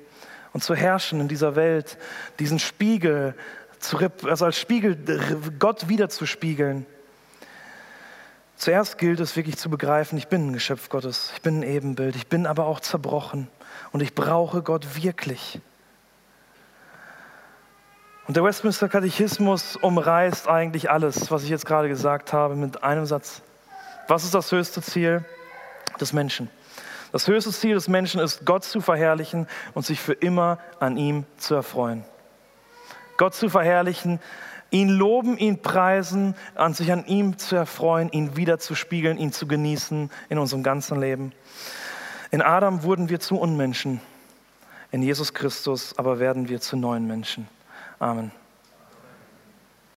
[0.52, 1.96] und zu herrschen in dieser Welt,
[2.38, 3.34] diesen Spiegel,
[4.24, 4.98] also als Spiegel
[5.58, 6.84] Gott wiederzuspiegeln.
[8.58, 12.16] Zuerst gilt es wirklich zu begreifen, ich bin ein Geschöpf Gottes, ich bin ein Ebenbild,
[12.16, 13.46] ich bin aber auch zerbrochen
[13.92, 15.60] und ich brauche Gott wirklich.
[18.26, 23.06] Und der Westminster Katechismus umreißt eigentlich alles, was ich jetzt gerade gesagt habe, mit einem
[23.06, 23.42] Satz.
[24.08, 25.24] Was ist das höchste Ziel
[26.00, 26.50] des Menschen?
[27.12, 31.26] Das höchste Ziel des Menschen ist, Gott zu verherrlichen und sich für immer an ihm
[31.36, 32.04] zu erfreuen.
[33.18, 34.18] Gott zu verherrlichen,
[34.70, 39.32] ihn loben, ihn preisen, an sich an ihm zu erfreuen, ihn wieder zu spiegeln, ihn
[39.32, 41.32] zu genießen in unserem ganzen Leben.
[42.30, 44.00] In Adam wurden wir zu Unmenschen,
[44.90, 47.48] in Jesus Christus aber werden wir zu neuen Menschen.
[47.98, 48.32] Amen.